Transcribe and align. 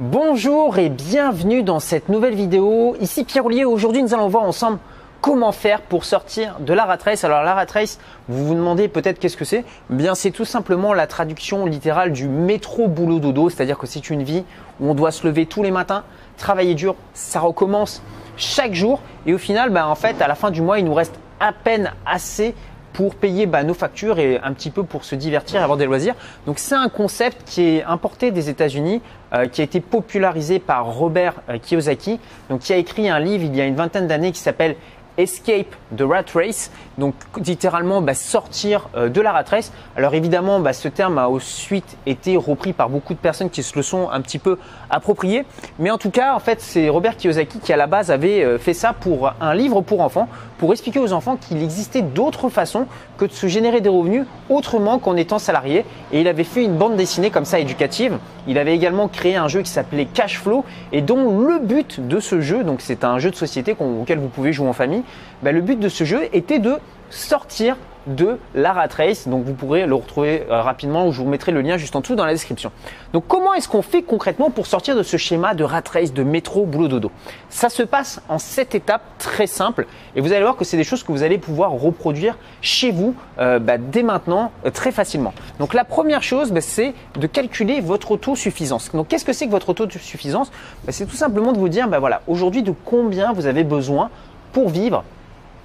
Bonjour 0.00 0.76
et 0.78 0.88
bienvenue 0.88 1.62
dans 1.62 1.78
cette 1.78 2.08
nouvelle 2.08 2.34
vidéo. 2.34 2.96
Ici 3.00 3.22
Pierre 3.22 3.46
Ollier. 3.46 3.64
Aujourd'hui, 3.64 4.02
nous 4.02 4.12
allons 4.12 4.26
voir 4.26 4.42
ensemble 4.42 4.78
comment 5.20 5.52
faire 5.52 5.82
pour 5.82 6.04
sortir 6.04 6.56
de 6.58 6.72
la 6.72 6.84
rat 6.84 6.98
race. 7.04 7.22
Alors 7.22 7.44
la 7.44 7.54
rat 7.54 7.66
race, 7.72 8.00
vous 8.26 8.44
vous 8.44 8.54
demandez 8.56 8.88
peut-être 8.88 9.20
qu'est-ce 9.20 9.36
que 9.36 9.44
c'est 9.44 9.64
eh 9.90 9.94
Bien, 9.94 10.16
c'est 10.16 10.32
tout 10.32 10.44
simplement 10.44 10.94
la 10.94 11.06
traduction 11.06 11.64
littérale 11.64 12.10
du 12.10 12.26
métro 12.26 12.88
boulot 12.88 13.20
dodo, 13.20 13.50
c'est-à-dire 13.50 13.78
que 13.78 13.86
c'est 13.86 14.10
une 14.10 14.24
vie 14.24 14.42
où 14.80 14.90
on 14.90 14.94
doit 14.94 15.12
se 15.12 15.24
lever 15.24 15.46
tous 15.46 15.62
les 15.62 15.70
matins, 15.70 16.02
travailler 16.38 16.74
dur, 16.74 16.96
ça 17.12 17.38
recommence 17.38 18.02
chaque 18.36 18.74
jour 18.74 19.00
et 19.26 19.32
au 19.32 19.38
final, 19.38 19.70
ben, 19.70 19.86
en 19.86 19.94
fait, 19.94 20.20
à 20.20 20.26
la 20.26 20.34
fin 20.34 20.50
du 20.50 20.60
mois, 20.60 20.80
il 20.80 20.86
nous 20.86 20.94
reste 20.94 21.14
à 21.38 21.52
peine 21.52 21.92
assez 22.04 22.56
pour 22.94 23.16
payer 23.16 23.44
bah, 23.46 23.64
nos 23.64 23.74
factures 23.74 24.18
et 24.18 24.40
un 24.42 24.54
petit 24.54 24.70
peu 24.70 24.84
pour 24.84 25.04
se 25.04 25.14
divertir 25.16 25.60
et 25.60 25.62
avoir 25.62 25.76
des 25.76 25.84
loisirs. 25.84 26.14
Donc 26.46 26.58
c'est 26.58 26.76
un 26.76 26.88
concept 26.88 27.42
qui 27.44 27.62
est 27.62 27.84
importé 27.84 28.30
des 28.30 28.48
États-Unis, 28.48 29.02
euh, 29.34 29.46
qui 29.46 29.60
a 29.60 29.64
été 29.64 29.80
popularisé 29.80 30.60
par 30.60 30.86
Robert 30.86 31.34
euh, 31.50 31.58
Kiyosaki, 31.58 32.20
donc 32.48 32.60
qui 32.60 32.72
a 32.72 32.76
écrit 32.76 33.10
un 33.10 33.18
livre 33.18 33.44
il 33.44 33.54
y 33.54 33.60
a 33.60 33.66
une 33.66 33.74
vingtaine 33.74 34.06
d'années 34.06 34.30
qui 34.30 34.38
s'appelle 34.38 34.76
Escape 35.16 35.74
the 35.96 36.02
Rat 36.02 36.24
Race, 36.34 36.70
donc 36.98 37.14
littéralement 37.44 38.00
bah, 38.00 38.14
sortir 38.14 38.88
euh, 38.96 39.08
de 39.08 39.20
la 39.20 39.32
rat 39.32 39.44
race. 39.48 39.72
Alors 39.96 40.14
évidemment, 40.14 40.60
bah, 40.60 40.72
ce 40.72 40.88
terme 40.88 41.18
a 41.18 41.28
ensuite 41.28 41.96
été 42.06 42.36
repris 42.36 42.72
par 42.72 42.88
beaucoup 42.88 43.14
de 43.14 43.18
personnes 43.18 43.50
qui 43.50 43.62
se 43.62 43.76
le 43.76 43.82
sont 43.82 44.10
un 44.10 44.20
petit 44.20 44.38
peu 44.38 44.58
appropriés. 44.90 45.44
Mais 45.78 45.90
en 45.90 45.98
tout 45.98 46.10
cas, 46.10 46.34
en 46.34 46.40
fait, 46.40 46.60
c'est 46.60 46.88
Robert 46.88 47.16
Kiyosaki 47.16 47.60
qui 47.60 47.72
à 47.72 47.76
la 47.76 47.86
base 47.86 48.10
avait 48.10 48.42
euh, 48.44 48.58
fait 48.58 48.74
ça 48.74 48.92
pour 48.92 49.32
un 49.40 49.54
livre 49.54 49.80
pour 49.80 50.00
enfants, 50.00 50.28
pour 50.58 50.72
expliquer 50.72 50.98
aux 50.98 51.12
enfants 51.12 51.36
qu'il 51.36 51.62
existait 51.62 52.02
d'autres 52.02 52.48
façons 52.48 52.86
que 53.18 53.24
de 53.24 53.32
se 53.32 53.46
générer 53.46 53.80
des 53.80 53.88
revenus 53.88 54.26
autrement 54.48 54.98
qu'en 54.98 55.16
étant 55.16 55.38
salarié. 55.38 55.84
Et 56.12 56.20
il 56.20 56.28
avait 56.28 56.44
fait 56.44 56.64
une 56.64 56.76
bande 56.76 56.96
dessinée 56.96 57.30
comme 57.30 57.44
ça 57.44 57.58
éducative. 57.58 58.18
Il 58.46 58.58
avait 58.58 58.74
également 58.74 59.08
créé 59.08 59.36
un 59.36 59.48
jeu 59.48 59.62
qui 59.62 59.70
s'appelait 59.70 60.06
Cash 60.06 60.38
Flow 60.38 60.64
et 60.92 61.00
dont 61.00 61.38
le 61.40 61.58
but 61.60 62.06
de 62.06 62.20
ce 62.20 62.40
jeu, 62.40 62.64
donc 62.64 62.80
c'est 62.80 63.04
un 63.04 63.18
jeu 63.18 63.30
de 63.30 63.36
société 63.36 63.76
auquel 63.78 64.18
vous 64.18 64.28
pouvez 64.28 64.52
jouer 64.52 64.68
en 64.68 64.72
famille, 64.72 65.02
bah, 65.42 65.52
le 65.52 65.60
but 65.60 65.78
de 65.78 65.88
ce 65.88 66.04
jeu 66.04 66.28
était 66.32 66.58
de 66.58 66.74
sortir 67.10 67.76
de 68.06 68.38
la 68.54 68.72
rat 68.72 68.88
race. 68.96 69.28
Donc 69.28 69.44
vous 69.44 69.54
pourrez 69.54 69.86
le 69.86 69.94
retrouver 69.94 70.44
euh, 70.50 70.62
rapidement 70.62 71.06
ou 71.06 71.12
je 71.12 71.22
vous 71.22 71.28
mettrai 71.28 71.52
le 71.52 71.60
lien 71.60 71.76
juste 71.76 71.96
en 71.96 72.00
dessous 72.00 72.14
dans 72.14 72.26
la 72.26 72.32
description. 72.32 72.70
Donc 73.12 73.24
comment 73.26 73.54
est-ce 73.54 73.68
qu'on 73.68 73.82
fait 73.82 74.02
concrètement 74.02 74.50
pour 74.50 74.66
sortir 74.66 74.96
de 74.96 75.02
ce 75.02 75.16
schéma 75.16 75.54
de 75.54 75.64
rat 75.64 75.82
race, 75.92 76.12
de 76.12 76.22
métro, 76.22 76.66
boulot, 76.66 76.88
dodo? 76.88 77.10
Ça 77.48 77.68
se 77.68 77.82
passe 77.82 78.20
en 78.28 78.38
sept 78.38 78.74
étapes 78.74 79.02
très 79.18 79.46
simples 79.46 79.86
et 80.16 80.20
vous 80.20 80.32
allez 80.32 80.42
voir 80.42 80.56
que 80.56 80.64
c'est 80.64 80.76
des 80.76 80.84
choses 80.84 81.02
que 81.02 81.12
vous 81.12 81.22
allez 81.22 81.38
pouvoir 81.38 81.70
reproduire 81.72 82.36
chez 82.60 82.90
vous 82.90 83.14
euh, 83.38 83.58
bah, 83.58 83.78
dès 83.78 84.02
maintenant 84.02 84.52
euh, 84.66 84.70
très 84.70 84.92
facilement. 84.92 85.32
Donc 85.58 85.74
la 85.74 85.84
première 85.84 86.22
chose, 86.22 86.52
bah, 86.52 86.60
c'est 86.60 86.94
de 87.18 87.26
calculer 87.26 87.80
votre 87.80 88.12
autosuffisance. 88.12 88.90
Donc 88.92 89.08
qu'est-ce 89.08 89.24
que 89.24 89.32
c'est 89.32 89.46
que 89.46 89.50
votre 89.50 89.70
autosuffisance? 89.70 90.50
Bah, 90.84 90.92
C'est 90.92 91.06
tout 91.06 91.16
simplement 91.16 91.52
de 91.52 91.58
vous 91.58 91.68
dire, 91.68 91.88
voilà, 91.88 92.22
aujourd'hui 92.26 92.62
de 92.62 92.74
combien 92.84 93.32
vous 93.32 93.46
avez 93.46 93.64
besoin 93.64 94.10
pour 94.54 94.70
vivre, 94.70 95.04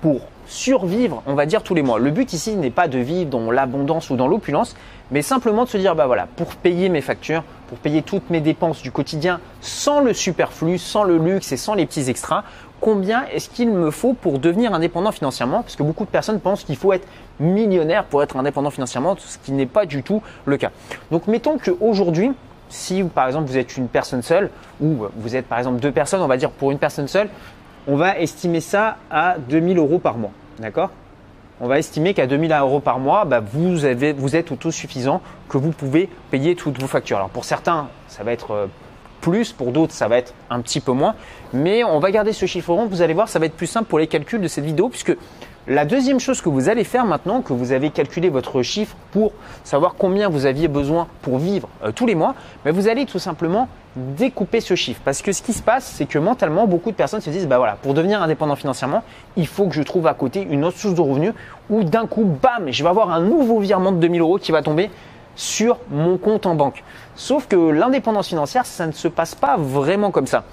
pour 0.01 0.19
survivre, 0.47 1.21
on 1.27 1.35
va 1.35 1.45
dire, 1.45 1.61
tous 1.61 1.75
les 1.75 1.83
mois. 1.83 1.99
Le 1.99 2.09
but 2.09 2.33
ici 2.33 2.55
n'est 2.55 2.71
pas 2.71 2.87
de 2.87 2.97
vivre 2.97 3.29
dans 3.29 3.51
l'abondance 3.51 4.09
ou 4.09 4.15
dans 4.15 4.27
l'opulence, 4.27 4.75
mais 5.11 5.21
simplement 5.21 5.63
de 5.63 5.69
se 5.69 5.77
dire, 5.77 5.95
bah 5.95 6.07
voilà, 6.07 6.27
pour 6.35 6.55
payer 6.55 6.89
mes 6.89 7.01
factures, 7.01 7.43
pour 7.67 7.77
payer 7.77 8.01
toutes 8.01 8.29
mes 8.31 8.41
dépenses 8.41 8.81
du 8.81 8.91
quotidien 8.91 9.39
sans 9.61 10.01
le 10.01 10.13
superflu, 10.13 10.79
sans 10.79 11.03
le 11.03 11.17
luxe 11.17 11.51
et 11.51 11.57
sans 11.57 11.75
les 11.75 11.85
petits 11.85 12.09
extras, 12.09 12.43
combien 12.81 13.25
est-ce 13.31 13.49
qu'il 13.49 13.69
me 13.69 13.91
faut 13.91 14.13
pour 14.13 14.39
devenir 14.39 14.73
indépendant 14.73 15.11
financièrement? 15.11 15.61
Parce 15.61 15.75
que 15.75 15.83
beaucoup 15.83 16.05
de 16.05 16.09
personnes 16.09 16.39
pensent 16.39 16.63
qu'il 16.63 16.77
faut 16.77 16.93
être 16.93 17.07
millionnaire 17.39 18.05
pour 18.05 18.23
être 18.23 18.37
indépendant 18.37 18.71
financièrement, 18.71 19.15
ce 19.19 19.37
qui 19.37 19.51
n'est 19.51 19.67
pas 19.67 19.85
du 19.85 20.01
tout 20.01 20.23
le 20.45 20.57
cas. 20.57 20.71
Donc 21.11 21.27
mettons 21.27 21.59
qu'aujourd'hui, 21.59 22.31
si 22.69 23.03
par 23.03 23.27
exemple 23.27 23.47
vous 23.49 23.57
êtes 23.57 23.77
une 23.77 23.87
personne 23.87 24.21
seule 24.21 24.49
ou 24.81 25.05
vous 25.15 25.35
êtes 25.35 25.45
par 25.45 25.57
exemple 25.59 25.79
deux 25.79 25.91
personnes, 25.91 26.21
on 26.21 26.27
va 26.27 26.37
dire 26.37 26.51
pour 26.51 26.71
une 26.71 26.79
personne 26.79 27.07
seule, 27.07 27.29
on 27.88 27.95
va 27.95 28.19
estimer 28.19 28.61
ça 28.61 28.97
à 29.09 29.38
2000 29.38 29.77
euros 29.77 29.99
par 29.99 30.17
mois. 30.17 30.31
D'accord? 30.59 30.91
On 31.61 31.67
va 31.67 31.77
estimer 31.77 32.14
qu'à 32.14 32.26
2000 32.26 32.53
euros 32.53 32.80
par 32.80 32.99
mois, 32.99 33.26
bah, 33.26 33.42
vous, 33.42 33.76
vous 33.76 34.36
êtes 34.36 34.52
autosuffisant, 34.52 35.21
que 35.49 35.58
vous 35.58 35.71
pouvez 35.71 36.09
payer 36.31 36.55
toutes 36.55 36.80
vos 36.80 36.87
factures. 36.87 37.17
Alors 37.17 37.30
pour 37.30 37.43
certains, 37.43 37.89
ça 38.08 38.23
va 38.23 38.31
être 38.31 38.52
euh, 38.52 38.67
plus, 39.20 39.52
pour 39.52 39.71
d'autres, 39.71 39.93
ça 39.93 40.08
va 40.08 40.17
être 40.17 40.33
un 40.49 40.61
petit 40.61 40.80
peu 40.80 40.93
moins. 40.93 41.15
Mais 41.52 41.83
on 41.83 41.99
va 41.99 42.11
garder 42.11 42.31
ce 42.31 42.45
chiffre 42.45 42.73
rond. 42.73 42.87
Vous 42.87 43.02
allez 43.02 43.14
voir, 43.14 43.27
ça 43.27 43.39
va 43.39 43.45
être 43.45 43.55
plus 43.55 43.67
simple 43.67 43.89
pour 43.89 43.99
les 43.99 44.08
calculs 44.08 44.39
de 44.39 44.48
cette 44.48 44.64
vidéo 44.64 44.87
puisque 44.87 45.15
la 45.69 45.85
deuxième 45.85 46.19
chose 46.19 46.41
que 46.41 46.49
vous 46.49 46.67
allez 46.67 46.83
faire 46.83 47.05
maintenant 47.05 47.43
que 47.43 47.53
vous 47.53 47.73
avez 47.73 47.91
calculé 47.91 48.30
votre 48.30 48.63
chiffre 48.63 48.95
pour 49.11 49.33
savoir 49.63 49.93
combien 49.99 50.27
vous 50.27 50.47
aviez 50.47 50.67
besoin 50.67 51.07
pour 51.21 51.37
vivre 51.37 51.69
euh, 51.83 51.91
tous 51.91 52.07
les 52.07 52.15
mois, 52.15 52.33
mais 52.65 52.71
vous 52.71 52.87
allez 52.87 53.05
tout 53.05 53.19
simplement 53.19 53.67
découper 53.95 54.61
ce 54.61 54.73
chiffre. 54.73 54.99
Parce 55.05 55.21
que 55.21 55.31
ce 55.31 55.43
qui 55.43 55.53
se 55.53 55.61
passe, 55.61 55.85
c'est 55.85 56.08
que 56.08 56.17
mentalement, 56.17 56.65
beaucoup 56.65 56.89
de 56.89 56.95
personnes 56.95 57.21
se 57.21 57.29
disent, 57.29 57.47
bah 57.47 57.59
voilà, 57.59 57.77
pour 57.83 57.93
devenir 57.93 58.23
indépendant 58.23 58.55
financièrement, 58.55 59.03
il 59.37 59.45
faut 59.45 59.67
que 59.67 59.75
je 59.75 59.83
trouve 59.83 60.08
à 60.08 60.15
côté 60.15 60.41
une 60.41 60.65
autre 60.65 60.79
source 60.79 60.95
de 60.95 61.02
revenus 61.02 61.33
où 61.69 61.83
d'un 61.83 62.08
coup, 62.08 62.23
bam, 62.23 62.71
je 62.71 62.81
vais 62.81 62.89
avoir 62.89 63.11
un 63.11 63.21
nouveau 63.21 63.59
virement 63.59 63.91
de 63.91 63.97
2000 63.97 64.21
euros 64.21 64.39
qui 64.39 64.52
va 64.52 64.63
tomber 64.63 64.89
sur 65.35 65.77
mon 65.91 66.17
compte 66.17 66.47
en 66.47 66.55
banque. 66.55 66.83
Sauf 67.13 67.45
que 67.45 67.55
l'indépendance 67.55 68.29
financière, 68.29 68.65
ça 68.65 68.87
ne 68.87 68.91
se 68.91 69.08
passe 69.08 69.35
pas 69.35 69.55
vraiment 69.55 70.09
comme 70.09 70.25
ça. 70.25 70.45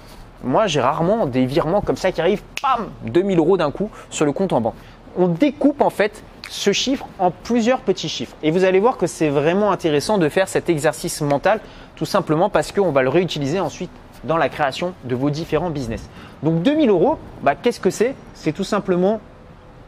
Moi, 0.43 0.67
j'ai 0.67 0.79
rarement 0.79 1.25
des 1.25 1.47
virements 1.47 1.81
comme 1.81 1.97
ça 1.97 2.11
qui 2.11 2.21
arrivent, 2.21 2.43
bam, 2.61 2.89
2000 3.05 3.39
euros 3.39 3.57
d'un 3.57 3.71
coup 3.71 3.89
sur 4.11 4.23
le 4.23 4.31
compte 4.31 4.53
en 4.53 4.61
banque 4.61 4.75
on 5.17 5.27
découpe 5.27 5.81
en 5.81 5.89
fait 5.89 6.23
ce 6.49 6.71
chiffre 6.71 7.07
en 7.19 7.31
plusieurs 7.31 7.81
petits 7.81 8.07
chiffres. 8.07 8.35
Et 8.43 8.51
vous 8.51 8.63
allez 8.63 8.79
voir 8.79 8.97
que 8.97 9.07
c'est 9.07 9.29
vraiment 9.29 9.71
intéressant 9.71 10.17
de 10.17 10.29
faire 10.29 10.47
cet 10.47 10.69
exercice 10.69 11.21
mental, 11.21 11.59
tout 11.95 12.05
simplement 12.05 12.49
parce 12.49 12.71
qu'on 12.71 12.91
va 12.91 13.01
le 13.01 13.09
réutiliser 13.09 13.59
ensuite 13.59 13.91
dans 14.23 14.37
la 14.37 14.49
création 14.49 14.93
de 15.03 15.15
vos 15.15 15.29
différents 15.29 15.69
business. 15.69 16.09
Donc 16.43 16.61
2000 16.61 16.89
euros, 16.89 17.17
bah, 17.41 17.55
qu'est-ce 17.55 17.79
que 17.79 17.89
c'est? 17.89 18.15
C'est 18.33 18.53
tout 18.53 18.63
simplement, 18.63 19.19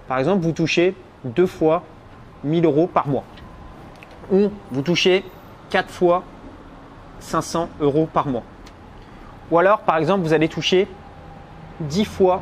par 0.07 0.19
exemple, 0.19 0.43
vous 0.43 0.51
touchez 0.51 0.95
deux 1.23 1.47
fois 1.47 1.83
1000 2.43 2.65
euros 2.65 2.87
par 2.87 3.07
mois. 3.07 3.23
Ou 4.31 4.49
vous 4.71 4.81
touchez 4.81 5.23
quatre 5.69 5.89
fois 5.89 6.23
500 7.19 7.69
euros 7.79 8.07
par 8.11 8.27
mois. 8.27 8.43
Ou 9.51 9.57
alors, 9.57 9.79
par 9.79 9.97
exemple, 9.97 10.23
vous 10.23 10.33
allez 10.33 10.47
toucher 10.47 10.87
10 11.81 12.05
fois 12.05 12.41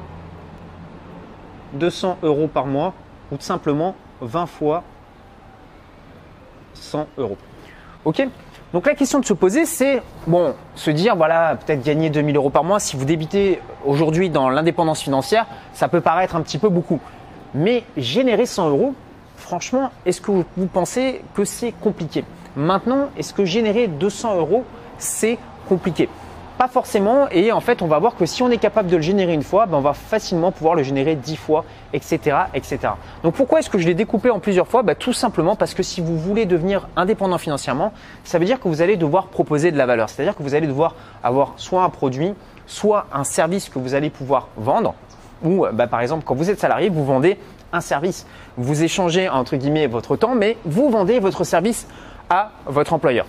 200 1.73 2.19
euros 2.23 2.47
par 2.47 2.65
mois 2.65 2.93
ou 3.31 3.37
tout 3.37 3.43
simplement 3.43 3.95
20 4.21 4.45
fois 4.45 4.83
100 6.73 7.07
euros. 7.17 7.37
Ok 8.05 8.27
Donc 8.73 8.85
la 8.85 8.95
question 8.95 9.19
de 9.19 9.25
se 9.25 9.33
poser, 9.33 9.65
c'est 9.65 10.01
bon, 10.27 10.53
se 10.75 10.91
dire 10.91 11.15
voilà, 11.15 11.55
peut-être 11.55 11.83
gagner 11.83 12.09
2000 12.09 12.35
euros 12.35 12.49
par 12.49 12.63
mois. 12.63 12.79
Si 12.79 12.95
vous 12.95 13.05
débutez 13.05 13.61
aujourd'hui 13.85 14.29
dans 14.29 14.49
l'indépendance 14.49 15.01
financière, 15.01 15.45
ça 15.73 15.87
peut 15.87 16.01
paraître 16.01 16.35
un 16.35 16.41
petit 16.41 16.57
peu 16.57 16.69
beaucoup. 16.69 16.99
Mais 17.53 17.83
générer 17.95 18.45
100 18.45 18.69
euros, 18.69 18.93
franchement, 19.35 19.91
est-ce 20.05 20.21
que 20.21 20.31
vous 20.31 20.67
pensez 20.67 21.21
que 21.33 21.45
c'est 21.45 21.71
compliqué? 21.71 22.23
Maintenant, 22.55 23.09
est-ce 23.17 23.33
que 23.33 23.45
générer 23.45 23.87
200 23.87 24.37
euros, 24.37 24.63
c'est 24.97 25.37
compliqué? 25.67 26.09
Pas 26.57 26.67
forcément. 26.67 27.29
Et 27.29 27.51
en 27.51 27.59
fait, 27.59 27.81
on 27.81 27.87
va 27.87 27.99
voir 27.99 28.15
que 28.15 28.25
si 28.25 28.41
on 28.41 28.49
est 28.49 28.57
capable 28.57 28.89
de 28.89 28.95
le 28.95 29.01
générer 29.01 29.33
une 29.33 29.43
fois, 29.43 29.65
ben 29.65 29.77
on 29.77 29.81
va 29.81 29.93
facilement 29.93 30.51
pouvoir 30.51 30.75
le 30.75 30.83
générer 30.83 31.15
dix 31.15 31.35
fois, 31.35 31.65
etc.. 31.93 32.37
Donc 33.23 33.35
pourquoi 33.35 33.59
est-ce 33.59 33.69
que 33.69 33.77
je 33.77 33.85
l'ai 33.87 33.93
découpé 33.93 34.29
en 34.29 34.39
plusieurs 34.39 34.67
fois? 34.67 34.83
Ben, 34.83 34.95
Tout 34.95 35.13
simplement 35.13 35.55
parce 35.55 35.73
que 35.73 35.83
si 35.83 36.01
vous 36.01 36.17
voulez 36.17 36.45
devenir 36.45 36.87
indépendant 36.95 37.37
financièrement, 37.37 37.93
ça 38.23 38.39
veut 38.39 38.45
dire 38.45 38.59
que 38.59 38.67
vous 38.67 38.81
allez 38.81 38.97
devoir 38.97 39.27
proposer 39.27 39.71
de 39.71 39.77
la 39.77 39.85
valeur. 39.85 40.09
C'est-à-dire 40.09 40.35
que 40.35 40.43
vous 40.43 40.55
allez 40.55 40.67
devoir 40.67 40.95
avoir 41.23 41.53
soit 41.57 41.83
un 41.83 41.89
produit, 41.89 42.33
soit 42.65 43.05
un 43.13 43.23
service 43.23 43.69
que 43.69 43.79
vous 43.79 43.93
allez 43.93 44.09
pouvoir 44.09 44.47
vendre. 44.57 44.95
Ou 45.43 45.65
ben, 45.71 45.87
par 45.87 46.01
exemple, 46.01 46.23
quand 46.25 46.35
vous 46.35 46.49
êtes 46.49 46.59
salarié, 46.59 46.89
vous 46.89 47.05
vendez 47.05 47.37
un 47.71 47.81
service. 47.81 48.25
Vous 48.57 48.83
échangez 48.83 49.29
entre 49.29 49.55
guillemets 49.55 49.87
votre 49.87 50.15
temps, 50.15 50.35
mais 50.35 50.57
vous 50.65 50.89
vendez 50.89 51.19
votre 51.19 51.43
service 51.43 51.87
à 52.29 52.51
votre 52.65 52.93
employeur. 52.93 53.25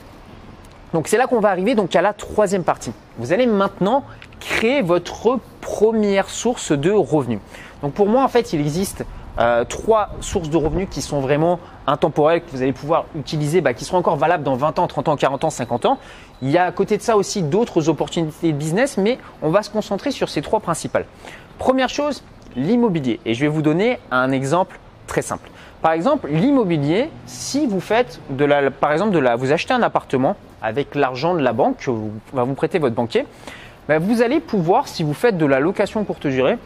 Donc 0.95 1.09
c'est 1.09 1.19
là 1.19 1.27
qu'on 1.27 1.41
va 1.41 1.51
arriver 1.51 1.75
donc 1.75 1.95
à 1.95 2.03
la 2.03 2.13
troisième 2.13 2.65
partie. 2.65 2.93
Vous 3.19 3.33
allez 3.33 3.47
maintenant 3.47 4.05
créer 4.41 4.83
votre 4.83 5.39
première 5.61 6.31
source 6.31 6.73
de 6.73 6.91
revenus. 6.91 7.41
Donc 7.83 7.93
pour 7.93 8.07
moi 8.07 8.23
en 8.23 8.29
fait 8.29 8.53
il 8.53 8.61
existe 8.61 9.05
euh, 9.39 9.65
trois 9.65 10.11
sources 10.21 10.51
de 10.51 10.57
revenus 10.57 10.89
qui 10.91 11.01
sont 11.01 11.21
vraiment 11.21 11.61
intemporelles, 11.87 12.43
que 12.43 12.51
vous 12.51 12.63
allez 12.63 12.73
pouvoir 12.73 13.05
utiliser, 13.17 13.61
bah, 13.61 13.73
qui 13.73 13.85
seront 13.85 13.99
encore 13.99 14.17
valables 14.17 14.43
dans 14.43 14.57
20 14.57 14.81
ans, 14.81 14.89
30 14.89 15.09
ans, 15.09 15.17
40 15.17 15.45
ans, 15.45 15.51
50 15.51 15.87
ans. 15.87 15.99
Il 16.43 16.51
y 16.51 16.59
a 16.59 16.65
à 16.65 16.73
côté 16.73 16.97
de 16.97 17.03
ça 17.03 17.17
aussi 17.17 17.43
d'autres 17.43 17.89
opportunités 17.89 18.53
de 18.53 18.57
business, 18.57 18.97
mais 18.97 19.19
on 19.41 19.51
va 19.51 19.63
se 19.63 19.71
concentrer 19.71 20.11
sur 20.11 20.29
ces 20.29 20.43
trois 20.43 20.59
principales. 20.59 21.07
Première 21.59 21.89
chose, 21.89 22.25
l'immobilier. 22.57 23.21
Et 23.27 23.35
je 23.35 23.41
vais 23.41 23.49
vous 23.49 23.63
donner 23.63 24.01
un 24.11 24.33
exemple 24.33 24.81
très 25.09 25.23
simple. 25.23 25.51
Par 25.83 25.93
exemple, 25.93 26.29
l'immobilier, 26.31 27.11
si 27.27 27.67
vous 27.67 27.81
faites 27.81 28.21
de 28.31 28.45
la, 28.45 28.71
par 28.71 28.93
exemple 28.93 29.13
de 29.13 29.19
la, 29.19 29.35
vous 29.35 29.51
achetez 29.51 29.75
un 29.75 29.83
appartement 29.83 30.37
avec 30.63 30.95
l'argent 30.95 31.35
de 31.35 31.41
la 31.41 31.53
banque 31.53 31.79
que 31.79 31.91
va 32.33 32.45
vous 32.45 32.55
prêter 32.55 32.79
votre 32.79 32.95
banquier, 32.95 33.27
ben, 33.89 33.99
vous 33.99 34.23
allez 34.23 34.39
pouvoir, 34.41 34.87
si 34.87 35.03
vous 35.03 35.15
faites 35.15 35.39
de 35.39 35.47
la 35.47 35.61
location 35.61 36.05
courte 36.05 36.27
durée, 36.27 36.59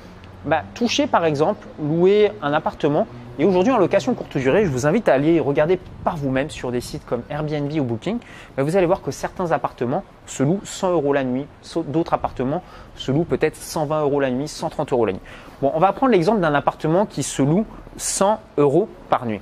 bah, 0.44 0.62
toucher 0.75 1.06
par 1.06 1.25
exemple, 1.25 1.67
louer 1.81 2.33
un 2.43 2.53
appartement. 2.53 3.06
Et 3.38 3.46
aujourd'hui 3.46 3.73
en 3.73 3.79
location 3.79 4.12
courte 4.12 4.37
durée, 4.37 4.67
je 4.67 4.70
vous 4.70 4.87
invite 4.87 5.08
à 5.08 5.14
aller 5.14 5.40
regarder 5.40 5.79
par 6.05 6.19
vous-même 6.19 6.50
sur 6.50 6.70
des 6.70 6.82
sites 6.82 7.06
comme 7.06 7.23
Airbnb 7.31 7.73
ou 7.73 7.82
Booking. 7.82 8.19
Vous 8.58 8.76
allez 8.76 8.84
voir 8.84 9.00
que 9.00 9.11
certains 9.11 9.52
appartements 9.52 10.05
se 10.26 10.43
louent 10.43 10.61
100 10.64 10.93
euros 10.93 11.14
la 11.14 11.25
nuit, 11.25 11.46
d'autres 11.87 12.12
appartements 12.12 12.62
se 12.94 13.11
louent 13.11 13.25
peut-être 13.25 13.56
120 13.56 14.02
euros 14.02 14.20
la 14.20 14.31
nuit, 14.31 14.49
130 14.49 14.93
euros 14.93 15.06
la 15.06 15.12
nuit. 15.14 15.20
Bon, 15.62 15.73
on 15.75 15.79
va 15.79 15.94
prendre 15.94 16.12
l'exemple 16.12 16.40
d'un 16.40 16.52
appartement 16.52 17.06
qui 17.06 17.23
se 17.23 17.40
loue 17.40 17.64
100 17.96 18.38
euros 18.58 18.90
par 19.08 19.25
nuit. 19.25 19.40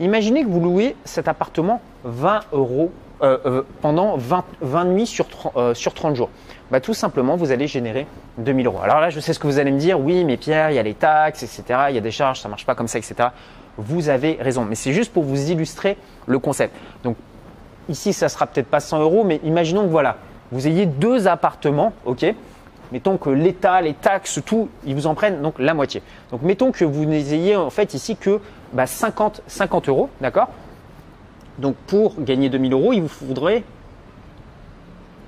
Imaginez 0.00 0.44
que 0.44 0.48
vous 0.48 0.60
louez 0.60 0.94
cet 1.04 1.26
appartement 1.26 1.80
20 2.04 2.40
euros 2.52 2.92
euh, 3.22 3.38
euh, 3.44 3.62
pendant 3.82 4.16
20, 4.16 4.44
20, 4.62 4.84
nuits 4.86 5.06
sur, 5.06 5.26
euh, 5.56 5.74
sur 5.74 5.92
30 5.92 6.16
jours 6.16 6.30
bah, 6.70 6.80
Tout 6.80 6.94
simplement, 6.94 7.36
vous 7.36 7.52
allez 7.52 7.66
générer 7.66 8.06
2000 8.38 8.66
euros. 8.66 8.80
Alors 8.82 9.00
là, 9.00 9.10
je 9.10 9.20
sais 9.20 9.34
ce 9.34 9.38
que 9.38 9.46
vous 9.46 9.58
allez 9.58 9.70
me 9.70 9.78
dire. 9.78 10.00
Oui, 10.00 10.24
mais 10.24 10.36
Pierre, 10.38 10.70
il 10.70 10.76
y 10.76 10.78
a 10.78 10.82
les 10.82 10.94
taxes, 10.94 11.42
etc. 11.42 11.62
Il 11.90 11.94
y 11.94 11.98
a 11.98 12.00
des 12.00 12.10
charges, 12.10 12.40
ça 12.40 12.48
ne 12.48 12.50
marche 12.50 12.64
pas 12.64 12.74
comme 12.74 12.88
ça, 12.88 12.98
etc. 12.98 13.28
Vous 13.76 14.08
avez 14.08 14.38
raison. 14.40 14.64
Mais 14.64 14.74
c'est 14.74 14.92
juste 14.92 15.12
pour 15.12 15.24
vous 15.24 15.50
illustrer 15.50 15.98
le 16.26 16.38
concept. 16.38 16.74
Donc 17.04 17.16
ici, 17.90 18.12
ça 18.12 18.28
sera 18.28 18.46
peut-être 18.46 18.68
pas 18.68 18.80
100 18.80 19.00
euros, 19.00 19.24
mais 19.24 19.40
imaginons 19.44 19.82
que 19.82 19.90
voilà, 19.90 20.16
vous 20.50 20.66
ayez 20.66 20.86
deux 20.86 21.28
appartements, 21.28 21.92
ok? 22.06 22.34
Mettons 22.92 23.18
que 23.18 23.30
l'État, 23.30 23.80
les 23.82 23.94
taxes, 23.94 24.40
tout, 24.44 24.68
ils 24.84 24.94
vous 24.94 25.06
en 25.06 25.14
prennent 25.14 25.42
donc 25.42 25.58
la 25.58 25.74
moitié. 25.74 26.02
Donc 26.30 26.42
mettons 26.42 26.72
que 26.72 26.84
vous 26.84 27.04
n'ayez 27.04 27.54
en 27.54 27.70
fait 27.70 27.94
ici 27.94 28.16
que 28.16 28.40
50, 28.84 29.36
bah, 29.36 29.42
50 29.46 29.88
euros, 29.88 30.08
d'accord? 30.20 30.48
Donc 31.60 31.76
pour 31.86 32.20
gagner 32.22 32.48
2000 32.48 32.72
euros, 32.72 32.92
il 32.92 33.02
vous 33.02 33.08
faudrait 33.08 33.62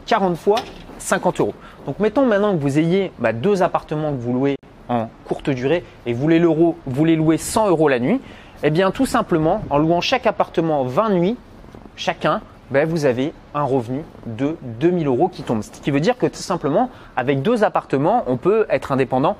40 0.07 0.37
fois 0.37 0.59
50 0.99 1.41
euros. 1.41 1.55
Donc 1.87 1.99
mettons 1.99 2.27
maintenant 2.27 2.57
que 2.57 2.61
vous 2.61 2.79
ayez 2.79 3.13
bah, 3.19 3.33
deux 3.33 3.63
appartements 3.63 4.13
que 4.13 4.21
vous 4.21 4.33
louez 4.33 4.57
en 4.89 5.09
courte 5.27 5.51
durée 5.51 5.85
et 6.07 6.13
vous 6.13 6.29
les, 6.29 6.39
louez 6.39 7.39
100 7.39 7.69
euros 7.69 7.89
la 7.89 7.99
nuit, 7.99 8.21
eh 8.63 8.71
bien 8.71 8.91
tout 8.91 9.07
simplement 9.07 9.63
en 9.71 9.79
louant 9.79 10.01
chaque 10.01 10.27
appartement 10.27 10.85
20 10.85 11.11
nuits 11.11 11.37
chacun, 11.97 12.41
bah, 12.71 12.87
vous 12.87 13.05
avez 13.05 13.35
un 13.55 13.65
revenu 13.65 14.03
de 14.27 14.57
2000 14.81 15.07
euros 15.07 15.29
qui 15.29 15.43
tombe. 15.43 15.63
Ce 15.63 15.71
qui 15.71 15.91
veut 15.91 16.01
dire 16.01 16.17
que 16.17 16.27
tout 16.27 16.37
simplement 16.37 16.89
avec 17.17 17.43
deux 17.43 17.65
appartements, 17.65 18.25
on 18.27 18.39
peut 18.39 18.67
être 18.71 18.93
indépendant 18.93 19.37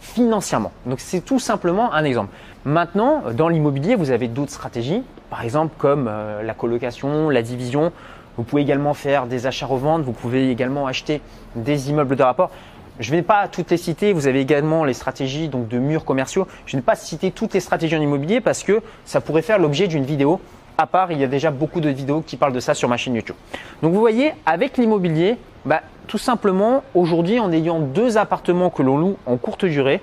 financièrement. 0.00 0.72
Donc 0.86 1.00
c'est 1.00 1.20
tout 1.20 1.38
simplement 1.38 1.92
un 1.92 2.04
exemple. 2.04 2.30
Maintenant, 2.64 3.22
dans 3.32 3.48
l'immobilier, 3.48 3.94
vous 3.94 4.10
avez 4.10 4.28
d'autres 4.28 4.52
stratégies, 4.52 5.02
par 5.30 5.42
exemple 5.42 5.74
comme 5.78 6.08
euh, 6.08 6.42
la 6.42 6.54
colocation, 6.54 7.30
la 7.30 7.42
division. 7.42 7.92
Vous 8.36 8.42
pouvez 8.42 8.62
également 8.62 8.92
faire 8.92 9.26
des 9.26 9.46
achats-reventes, 9.46 10.02
vous 10.02 10.12
pouvez 10.12 10.50
également 10.50 10.86
acheter 10.86 11.22
des 11.54 11.90
immeubles 11.90 12.16
de 12.16 12.22
rapport. 12.22 12.50
Je 12.98 13.10
ne 13.10 13.16
vais 13.16 13.22
pas 13.22 13.48
toutes 13.48 13.70
les 13.70 13.76
citer, 13.76 14.12
vous 14.12 14.26
avez 14.26 14.40
également 14.40 14.84
les 14.84 14.94
stratégies 14.94 15.48
donc 15.48 15.68
de 15.68 15.78
murs 15.78 16.04
commerciaux. 16.04 16.46
Je 16.66 16.76
ne 16.76 16.80
vais 16.80 16.84
pas 16.84 16.96
citer 16.96 17.30
toutes 17.30 17.54
les 17.54 17.60
stratégies 17.60 17.96
en 17.96 18.00
immobilier 18.00 18.40
parce 18.40 18.62
que 18.62 18.82
ça 19.04 19.20
pourrait 19.20 19.42
faire 19.42 19.58
l'objet 19.58 19.86
d'une 19.86 20.04
vidéo 20.04 20.40
à 20.78 20.86
part, 20.86 21.12
il 21.12 21.18
y 21.18 21.24
a 21.24 21.26
déjà 21.26 21.50
beaucoup 21.50 21.80
de 21.80 21.88
vidéos 21.88 22.20
qui 22.20 22.36
parlent 22.36 22.52
de 22.52 22.60
ça 22.60 22.74
sur 22.74 22.88
ma 22.88 22.96
chaîne 22.96 23.14
YouTube. 23.14 23.36
Donc 23.82 23.92
vous 23.94 24.00
voyez, 24.00 24.32
avec 24.44 24.76
l'immobilier, 24.76 25.36
bah, 25.64 25.82
tout 26.06 26.18
simplement, 26.18 26.82
aujourd'hui, 26.94 27.40
en 27.40 27.52
ayant 27.52 27.80
deux 27.80 28.18
appartements 28.18 28.70
que 28.70 28.82
l'on 28.82 28.96
loue 28.96 29.16
en 29.26 29.36
courte 29.36 29.64
durée, 29.64 30.00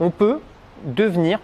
on 0.00 0.10
peut 0.10 0.40
devenir 0.84 1.38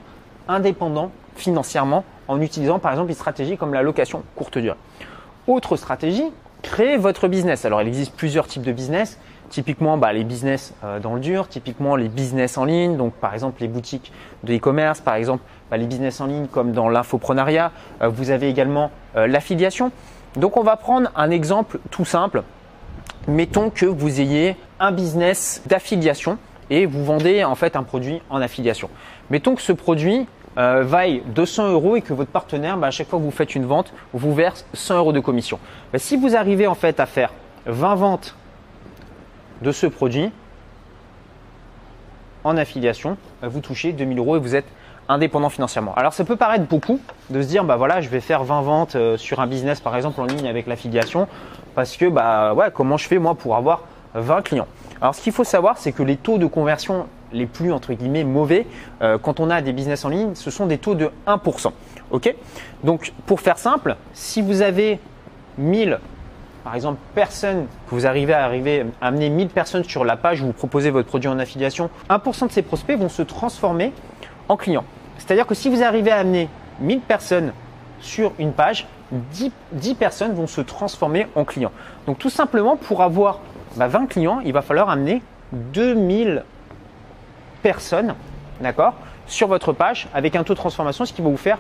indépendant 0.49 1.11
financièrement 1.37 2.05
en 2.27 2.41
utilisant 2.41 2.79
par 2.79 2.93
exemple 2.93 3.11
une 3.11 3.17
stratégie 3.17 3.57
comme 3.57 3.73
la 3.73 3.83
location 3.83 4.23
courte 4.35 4.59
durée. 4.59 4.77
Autre 5.47 5.77
stratégie, 5.77 6.31
créer 6.63 6.97
votre 6.97 7.29
business. 7.29 7.65
Alors 7.65 7.83
il 7.83 7.89
existe 7.89 8.15
plusieurs 8.15 8.47
types 8.47 8.63
de 8.63 8.73
business. 8.73 9.19
Typiquement, 9.49 9.97
bah, 9.97 10.13
les 10.13 10.25
business 10.25 10.75
euh, 10.85 11.01
dans 11.01 11.15
le 11.15 11.21
dur, 11.21 11.49
typiquement 11.49 11.97
les 11.97 12.09
business 12.09 12.59
en 12.59 12.67
ligne, 12.67 12.99
donc 12.99 13.15
par 13.15 13.33
exemple 13.33 13.63
les 13.63 13.69
boutiques 13.69 14.13
de 14.45 14.55
e-commerce, 14.55 15.01
par 15.01 15.15
exemple 15.15 15.43
bah, 15.71 15.79
les 15.79 15.87
business 15.87 16.21
en 16.21 16.27
ligne 16.27 16.49
comme 16.49 16.73
dans 16.73 16.91
l'infoprenariat. 16.91 17.73
Euh, 18.03 18.09
vous 18.09 18.31
avez 18.31 18.51
également 18.51 18.91
euh, 19.17 19.27
l'affiliation. 19.27 19.91
Donc 20.37 20.59
on 20.59 20.63
va 20.63 20.77
prendre 20.77 21.11
un 21.17 21.31
exemple 21.31 21.79
tout 21.91 22.05
simple. 22.05 22.43
Mettons 23.27 23.71
que 23.71 23.87
vous 23.87 24.21
ayez 24.21 24.57
un 24.81 24.93
business 24.93 25.63
d'affiliation 25.67 26.39
et 26.71 26.87
vous 26.87 27.05
vendez 27.05 27.45
en 27.45 27.55
fait 27.55 27.77
un 27.77 27.83
produit 27.83 28.21
en 28.31 28.41
affiliation. 28.41 28.91
Mettons 29.31 29.55
que 29.55 29.63
ce 29.63 29.73
produit 29.73 30.27
vaille 30.57 31.23
200 31.27 31.71
euros 31.71 31.97
et 31.97 32.03
que 32.03 32.13
votre 32.13 32.31
partenaire, 32.31 32.77
bah, 32.77 32.89
à 32.89 32.91
chaque 32.91 33.09
fois 33.09 33.21
que 33.21 33.25
vous 33.25 33.31
faites 33.31 33.55
une 33.55 33.65
vente, 33.65 33.93
vous 34.13 34.35
verse 34.35 34.67
100 34.75 34.99
euros 34.99 35.13
de 35.13 35.21
commission. 35.21 35.61
si 35.97 36.17
vous 36.17 36.35
arrivez 36.35 36.67
en 36.67 36.75
fait 36.75 36.99
à 36.99 37.07
faire 37.07 37.33
20 37.67 37.95
ventes 37.95 38.35
de 39.63 39.71
ce 39.71 39.87
produit 39.87 40.31
en 42.45 42.57
affiliation, 42.57 43.17
bah, 43.41 43.49
vous 43.49 43.61
touchez 43.61 43.93
2000 43.93 44.19
euros 44.19 44.37
et 44.37 44.41
vous 44.41 44.57
êtes 44.57 44.67
indépendant 45.09 45.49
financièrement. 45.49 45.95
Alors 45.95 46.13
ça 46.13 46.25
peut 46.25 46.37
paraître 46.37 46.67
beaucoup 46.67 47.01
de 47.31 47.43
se 47.43 47.49
dire 47.49 47.65
bah 47.65 47.77
voilà 47.77 48.01
je 48.01 48.09
vais 48.09 48.21
faire 48.21 48.45
20 48.45 48.63
ventes 48.63 48.97
euh, 48.97 49.17
sur 49.17 49.41
un 49.41 49.47
business 49.47 49.81
par 49.81 49.97
exemple 49.97 50.21
en 50.21 50.25
ligne 50.25 50.47
avec 50.47 50.67
l'affiliation 50.67 51.29
parce 51.75 51.97
que 51.97 52.07
bah 52.07 52.55
ouais 52.55 52.71
comment 52.73 52.97
je 52.97 53.07
fais 53.07 53.19
moi 53.19 53.35
pour 53.35 53.57
avoir 53.57 53.83
20 54.15 54.43
clients? 54.43 54.67
Alors 55.01 55.15
ce 55.15 55.23
qu'il 55.23 55.33
faut 55.33 55.45
savoir 55.45 55.79
c'est 55.79 55.93
que 55.93 56.03
les 56.03 56.17
taux 56.17 56.39
de 56.39 56.47
conversion 56.47 57.07
les 57.33 57.47
plus 57.47 57.73
entre 57.73 57.93
guillemets 57.93 58.25
mauvais 58.25 58.67
euh, 59.03 59.19
quand 59.19 59.41
on 59.41 59.51
a 59.51 59.63
des 59.63 59.73
business 59.73 60.05
en 60.05 60.11
ligne 60.11 60.35
ce 60.35 60.51
sont 60.51 60.67
des 60.67 60.79
taux 60.79 60.95
de 60.95 61.11
1%. 61.27 61.73
Ok? 62.11 62.35
Donc 62.85 63.13
pour 63.27 63.41
faire 63.41 63.59
simple, 63.59 63.97
si 64.13 64.43
vous 64.43 64.63
avez 64.63 64.99
1000 65.57 65.99
par 66.65 66.75
exemple, 66.75 66.99
personne, 67.15 67.65
que 67.89 67.95
vous 67.95 68.07
arrivez 68.07 68.35
à, 68.35 68.45
à 68.45 69.07
amener 69.07 69.31
1000 69.31 69.49
personnes 69.49 69.85
sur 69.85 70.05
la 70.05 70.19
page 70.19 70.43
où 70.43 70.47
vous 70.47 70.53
proposez 70.53 70.91
votre 70.91 71.09
produit 71.09 71.29
en 71.31 71.39
affiliation, 71.39 71.89
1% 72.11 72.49
de 72.49 72.53
ces 72.53 72.61
prospects 72.61 72.99
vont 72.99 73.09
se 73.09 73.23
transformer 73.23 73.93
en 74.51 74.57
clients. 74.59 74.85
C'est-à-dire 75.19 75.47
que 75.47 75.55
si 75.55 75.69
vous 75.69 75.82
arrivez 75.82 76.11
à 76.11 76.19
amener 76.19 76.49
1000 76.81 77.00
personnes 77.00 77.53
sur 78.00 78.32
une 78.38 78.53
page, 78.53 78.87
10, 79.11 79.94
personnes 79.94 80.32
vont 80.35 80.47
se 80.47 80.61
transformer 80.61 81.26
en 81.35 81.44
clients. 81.44 81.73
Donc 82.06 82.19
tout 82.19 82.31
simplement, 82.31 82.76
pour 82.76 83.03
avoir 83.03 83.41
20 83.76 83.88
bah, 83.88 84.00
clients, 84.09 84.41
il 84.44 84.53
va 84.53 84.62
falloir 84.62 84.91
amener 84.91 85.23
2000 85.53 86.44
personnes 87.62 88.15
sur 89.26 89.49
votre 89.49 89.73
page 89.73 90.09
avec 90.15 90.37
un 90.37 90.44
taux 90.44 90.55
de 90.55 90.59
transformation, 90.59 91.05
ce 91.05 91.12
qui 91.12 91.23
va 91.23 91.29
vous 91.29 91.37
faire 91.37 91.59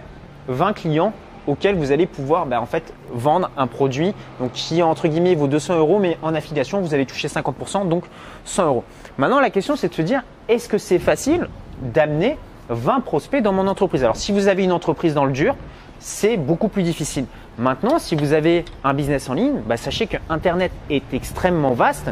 20 0.48 0.72
clients 0.72 1.12
auquel 1.46 1.76
vous 1.76 1.92
allez 1.92 2.06
pouvoir 2.06 2.46
bah, 2.46 2.60
en 2.60 2.66
fait 2.66 2.92
vendre 3.10 3.50
un 3.56 3.66
produit 3.66 4.14
donc 4.38 4.52
qui 4.52 4.82
entre 4.82 5.08
guillemets 5.08 5.34
vaut 5.34 5.46
200 5.46 5.78
euros, 5.78 5.98
mais 5.98 6.18
en 6.22 6.34
affiliation 6.34 6.80
vous 6.80 6.94
allez 6.94 7.06
toucher 7.06 7.28
50%, 7.28 7.88
donc 7.88 8.04
100 8.44 8.66
euros. 8.66 8.84
Maintenant 9.16 9.40
la 9.40 9.50
question 9.50 9.76
c'est 9.76 9.88
de 9.88 9.94
se 9.94 10.02
dire 10.02 10.22
est-ce 10.48 10.68
que 10.68 10.78
c'est 10.78 10.98
facile 10.98 11.48
d'amener 11.80 12.36
20 12.68 13.00
prospects 13.00 13.42
dans 13.42 13.52
mon 13.52 13.66
entreprise 13.66 14.02
Alors 14.02 14.16
si 14.16 14.32
vous 14.32 14.48
avez 14.48 14.64
une 14.64 14.72
entreprise 14.72 15.14
dans 15.14 15.24
le 15.24 15.32
dur, 15.32 15.54
c'est 15.98 16.36
beaucoup 16.36 16.68
plus 16.68 16.82
difficile. 16.82 17.26
Maintenant, 17.58 17.98
si 17.98 18.14
vous 18.14 18.32
avez 18.32 18.64
un 18.84 18.94
business 18.94 19.28
en 19.28 19.34
ligne, 19.34 19.60
bah, 19.66 19.76
sachez 19.76 20.06
que 20.06 20.16
Internet 20.28 20.70
est 20.90 21.02
extrêmement 21.12 21.72
vaste 21.72 22.10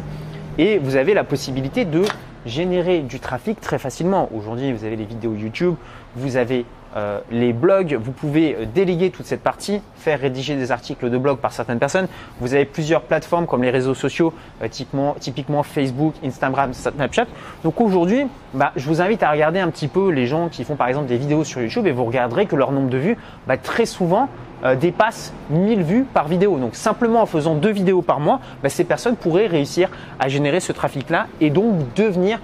et 0.58 0.78
vous 0.78 0.96
avez 0.96 1.14
la 1.14 1.24
possibilité 1.24 1.84
de 1.84 2.02
générer 2.46 3.00
du 3.00 3.20
trafic 3.20 3.60
très 3.60 3.78
facilement. 3.78 4.28
Aujourd'hui, 4.34 4.72
vous 4.72 4.84
avez 4.84 4.96
les 4.96 5.04
vidéos 5.04 5.34
YouTube, 5.34 5.74
vous 6.14 6.36
avez 6.36 6.64
euh, 6.96 7.20
les 7.30 7.52
blogs, 7.52 7.98
vous 8.00 8.12
pouvez 8.12 8.54
euh, 8.54 8.64
déléguer 8.64 9.10
toute 9.10 9.26
cette 9.26 9.42
partie, 9.42 9.82
faire 9.96 10.18
rédiger 10.18 10.56
des 10.56 10.72
articles 10.72 11.10
de 11.10 11.18
blog 11.18 11.38
par 11.38 11.52
certaines 11.52 11.78
personnes. 11.78 12.08
Vous 12.40 12.54
avez 12.54 12.64
plusieurs 12.64 13.02
plateformes 13.02 13.46
comme 13.46 13.62
les 13.62 13.70
réseaux 13.70 13.92
sociaux, 13.92 14.32
euh, 14.62 14.68
typiquement, 14.68 15.14
typiquement, 15.20 15.62
Facebook, 15.62 16.14
Instagram, 16.24 16.72
Snapchat. 16.72 17.26
Donc 17.64 17.82
aujourd'hui, 17.82 18.26
bah, 18.54 18.72
je 18.76 18.86
vous 18.88 19.02
invite 19.02 19.22
à 19.22 19.30
regarder 19.30 19.58
un 19.58 19.68
petit 19.68 19.88
peu 19.88 20.10
les 20.10 20.26
gens 20.26 20.48
qui 20.48 20.64
font 20.64 20.76
par 20.76 20.88
exemple 20.88 21.08
des 21.08 21.18
vidéos 21.18 21.44
sur 21.44 21.60
YouTube 21.60 21.86
et 21.86 21.92
vous 21.92 22.04
regarderez 22.04 22.46
que 22.46 22.56
leur 22.56 22.72
nombre 22.72 22.88
de 22.88 22.98
vues 22.98 23.18
bah, 23.46 23.58
très 23.58 23.84
souvent 23.84 24.30
dépasse 24.80 25.32
1000 25.50 25.82
vues 25.82 26.04
par 26.04 26.28
vidéo. 26.28 26.58
Donc 26.58 26.74
simplement 26.74 27.22
en 27.22 27.26
faisant 27.26 27.54
deux 27.54 27.70
vidéos 27.70 28.02
par 28.02 28.20
mois, 28.20 28.40
bah, 28.62 28.68
ces 28.68 28.84
personnes 28.84 29.16
pourraient 29.16 29.46
réussir 29.46 29.88
à 30.18 30.28
générer 30.28 30.60
ce 30.60 30.72
trafic-là 30.72 31.26
et 31.40 31.50
donc 31.50 31.94
devenir 31.94 32.40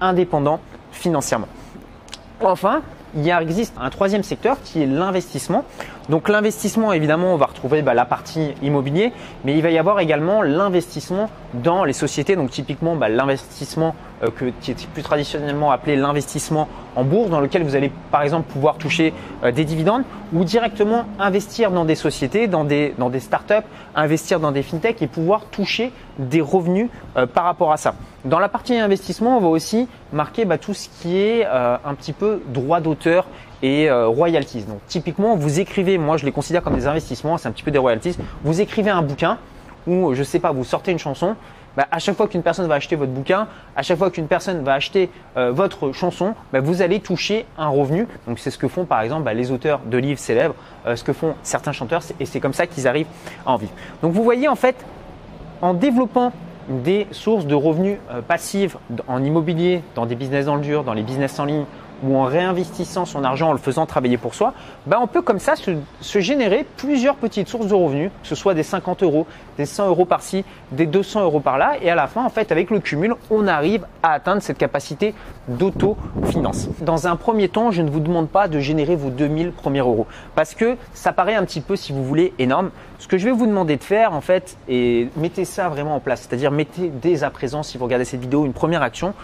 indépendants 0.00 0.60
financièrement. 0.92 1.48
Enfin, 2.42 2.82
il 3.14 3.28
existe 3.28 3.74
un 3.80 3.88
troisième 3.88 4.22
secteur 4.22 4.58
qui 4.62 4.82
est 4.82 4.86
l'investissement. 4.86 5.64
Donc 6.08 6.28
l'investissement, 6.28 6.92
évidemment, 6.92 7.34
on 7.34 7.36
va 7.36 7.46
retrouver 7.46 7.82
bah, 7.82 7.94
la 7.94 8.04
partie 8.04 8.54
immobilier, 8.62 9.12
mais 9.44 9.54
il 9.54 9.62
va 9.62 9.70
y 9.70 9.78
avoir 9.78 10.00
également 10.00 10.42
l'investissement 10.42 11.30
dans 11.54 11.84
les 11.84 11.92
sociétés. 11.92 12.36
Donc 12.36 12.50
typiquement, 12.50 12.94
bah, 12.94 13.08
l'investissement 13.08 13.94
euh, 14.22 14.30
qui 14.62 14.70
est 14.70 14.88
plus 14.88 15.02
traditionnellement 15.02 15.70
appelé 15.70 15.94
l'investissement 15.94 16.68
en 16.94 17.04
bourse, 17.04 17.28
dans 17.28 17.40
lequel 17.40 17.62
vous 17.62 17.76
allez 17.76 17.92
par 18.10 18.22
exemple 18.22 18.50
pouvoir 18.50 18.78
toucher 18.78 19.12
euh, 19.44 19.52
des 19.52 19.66
dividendes 19.66 20.04
ou 20.32 20.42
directement 20.42 21.04
investir 21.18 21.70
dans 21.70 21.84
des 21.84 21.96
sociétés, 21.96 22.46
dans 22.46 22.64
des, 22.64 22.94
dans 22.96 23.10
des 23.10 23.20
startups, 23.20 23.66
investir 23.94 24.40
dans 24.40 24.52
des 24.52 24.62
fintechs 24.62 25.02
et 25.02 25.06
pouvoir 25.06 25.44
toucher 25.50 25.92
des 26.18 26.40
revenus 26.40 26.88
euh, 27.18 27.26
par 27.26 27.44
rapport 27.44 27.72
à 27.72 27.76
ça. 27.76 27.94
Dans 28.24 28.38
la 28.38 28.48
partie 28.48 28.74
investissement, 28.78 29.36
on 29.36 29.40
va 29.40 29.48
aussi 29.48 29.86
marquer 30.14 30.46
bah, 30.46 30.56
tout 30.56 30.72
ce 30.72 30.88
qui 30.88 31.18
est 31.18 31.44
un 31.46 31.94
petit 31.94 32.12
peu 32.12 32.40
droit 32.48 32.80
d'auteur 32.80 33.26
et 33.62 33.88
royalties. 33.90 34.64
Donc 34.64 34.80
typiquement, 34.88 35.36
vous 35.36 35.60
écrivez, 35.60 35.96
moi 35.96 36.16
je 36.16 36.24
les 36.24 36.32
considère 36.32 36.62
comme 36.62 36.74
des 36.74 36.88
investissements, 36.88 37.38
c'est 37.38 37.46
un 37.46 37.52
petit 37.52 37.62
peu 37.62 37.70
des 37.70 37.78
royalties. 37.78 38.16
Vous 38.42 38.60
écrivez 38.60 38.90
un 38.90 39.02
bouquin 39.02 39.38
ou 39.86 40.12
je 40.14 40.24
sais 40.24 40.40
pas, 40.40 40.50
vous 40.50 40.64
sortez 40.64 40.90
une 40.90 40.98
chanson 40.98 41.36
bah, 41.76 41.86
à 41.90 41.98
chaque 41.98 42.16
fois 42.16 42.28
qu'une 42.28 42.42
personne 42.42 42.66
va 42.66 42.74
acheter 42.76 42.96
votre 42.96 43.12
bouquin, 43.12 43.48
à 43.76 43.82
chaque 43.82 43.98
fois 43.98 44.10
qu'une 44.10 44.26
personne 44.26 44.62
va 44.62 44.74
acheter 44.74 45.10
euh, 45.36 45.52
votre 45.52 45.92
chanson, 45.92 46.34
bah, 46.52 46.60
vous 46.60 46.82
allez 46.82 47.00
toucher 47.00 47.46
un 47.58 47.68
revenu. 47.68 48.06
Donc 48.26 48.38
c'est 48.38 48.50
ce 48.50 48.58
que 48.58 48.68
font 48.68 48.84
par 48.84 49.00
exemple 49.02 49.24
bah, 49.24 49.34
les 49.34 49.50
auteurs 49.50 49.80
de 49.84 49.98
livres 49.98 50.18
célèbres, 50.18 50.54
euh, 50.86 50.96
ce 50.96 51.04
que 51.04 51.12
font 51.12 51.34
certains 51.42 51.72
chanteurs, 51.72 52.02
et 52.18 52.26
c'est 52.26 52.40
comme 52.40 52.54
ça 52.54 52.66
qu'ils 52.66 52.88
arrivent 52.88 53.08
à 53.44 53.52
en 53.52 53.56
vivre. 53.56 53.72
Donc 54.02 54.12
vous 54.12 54.24
voyez 54.24 54.48
en 54.48 54.56
fait, 54.56 54.76
en 55.60 55.74
développant 55.74 56.32
des 56.68 57.06
sources 57.12 57.46
de 57.46 57.54
revenus 57.54 57.98
euh, 58.10 58.22
passifs 58.22 58.76
en 59.06 59.22
immobilier, 59.22 59.82
dans 59.94 60.06
des 60.06 60.16
business 60.16 60.46
dans 60.46 60.56
le 60.56 60.62
dur, 60.62 60.82
dans 60.84 60.94
les 60.94 61.02
business 61.02 61.38
en 61.38 61.44
ligne 61.44 61.64
ou 62.02 62.16
en 62.16 62.24
réinvestissant 62.24 63.04
son 63.04 63.24
argent 63.24 63.50
en 63.50 63.52
le 63.52 63.58
faisant 63.58 63.86
travailler 63.86 64.18
pour 64.18 64.34
soi, 64.34 64.54
ben 64.86 64.98
on 65.00 65.06
peut 65.06 65.22
comme 65.22 65.38
ça 65.38 65.54
se, 65.56 66.20
générer 66.20 66.66
plusieurs 66.76 67.16
petites 67.16 67.48
sources 67.48 67.66
de 67.66 67.74
revenus, 67.74 68.10
que 68.22 68.28
ce 68.28 68.34
soit 68.34 68.54
des 68.54 68.62
50 68.62 69.02
euros, 69.02 69.26
des 69.56 69.66
100 69.66 69.88
euros 69.88 70.04
par-ci, 70.04 70.44
des 70.72 70.86
200 70.86 71.22
euros 71.22 71.40
par-là, 71.40 71.74
et 71.80 71.90
à 71.90 71.94
la 71.94 72.06
fin, 72.06 72.24
en 72.24 72.28
fait, 72.28 72.52
avec 72.52 72.70
le 72.70 72.80
cumul, 72.80 73.14
on 73.30 73.46
arrive 73.46 73.86
à 74.02 74.12
atteindre 74.12 74.42
cette 74.42 74.58
capacité 74.58 75.14
d'autofinance. 75.48 76.68
Dans 76.80 77.06
un 77.06 77.16
premier 77.16 77.48
temps, 77.48 77.70
je 77.70 77.82
ne 77.82 77.90
vous 77.90 78.00
demande 78.00 78.28
pas 78.28 78.48
de 78.48 78.58
générer 78.58 78.96
vos 78.96 79.10
2000 79.10 79.52
premiers 79.52 79.80
euros, 79.80 80.06
parce 80.34 80.54
que 80.54 80.76
ça 80.94 81.12
paraît 81.12 81.34
un 81.34 81.44
petit 81.44 81.60
peu, 81.60 81.76
si 81.76 81.92
vous 81.92 82.04
voulez, 82.04 82.32
énorme. 82.38 82.70
Ce 82.98 83.08
que 83.08 83.18
je 83.18 83.26
vais 83.26 83.32
vous 83.32 83.46
demander 83.46 83.76
de 83.76 83.84
faire, 83.84 84.12
en 84.12 84.20
fait, 84.20 84.56
et 84.68 85.08
mettez 85.16 85.44
ça 85.44 85.68
vraiment 85.68 85.96
en 85.96 86.00
place, 86.00 86.26
c'est-à-dire 86.28 86.50
mettez 86.50 86.90
dès 86.90 87.24
à 87.24 87.30
présent, 87.30 87.62
si 87.62 87.78
vous 87.78 87.84
regardez 87.84 88.04
cette 88.04 88.20
vidéo, 88.20 88.44
une 88.44 88.52
première 88.52 88.82
action 88.82 89.14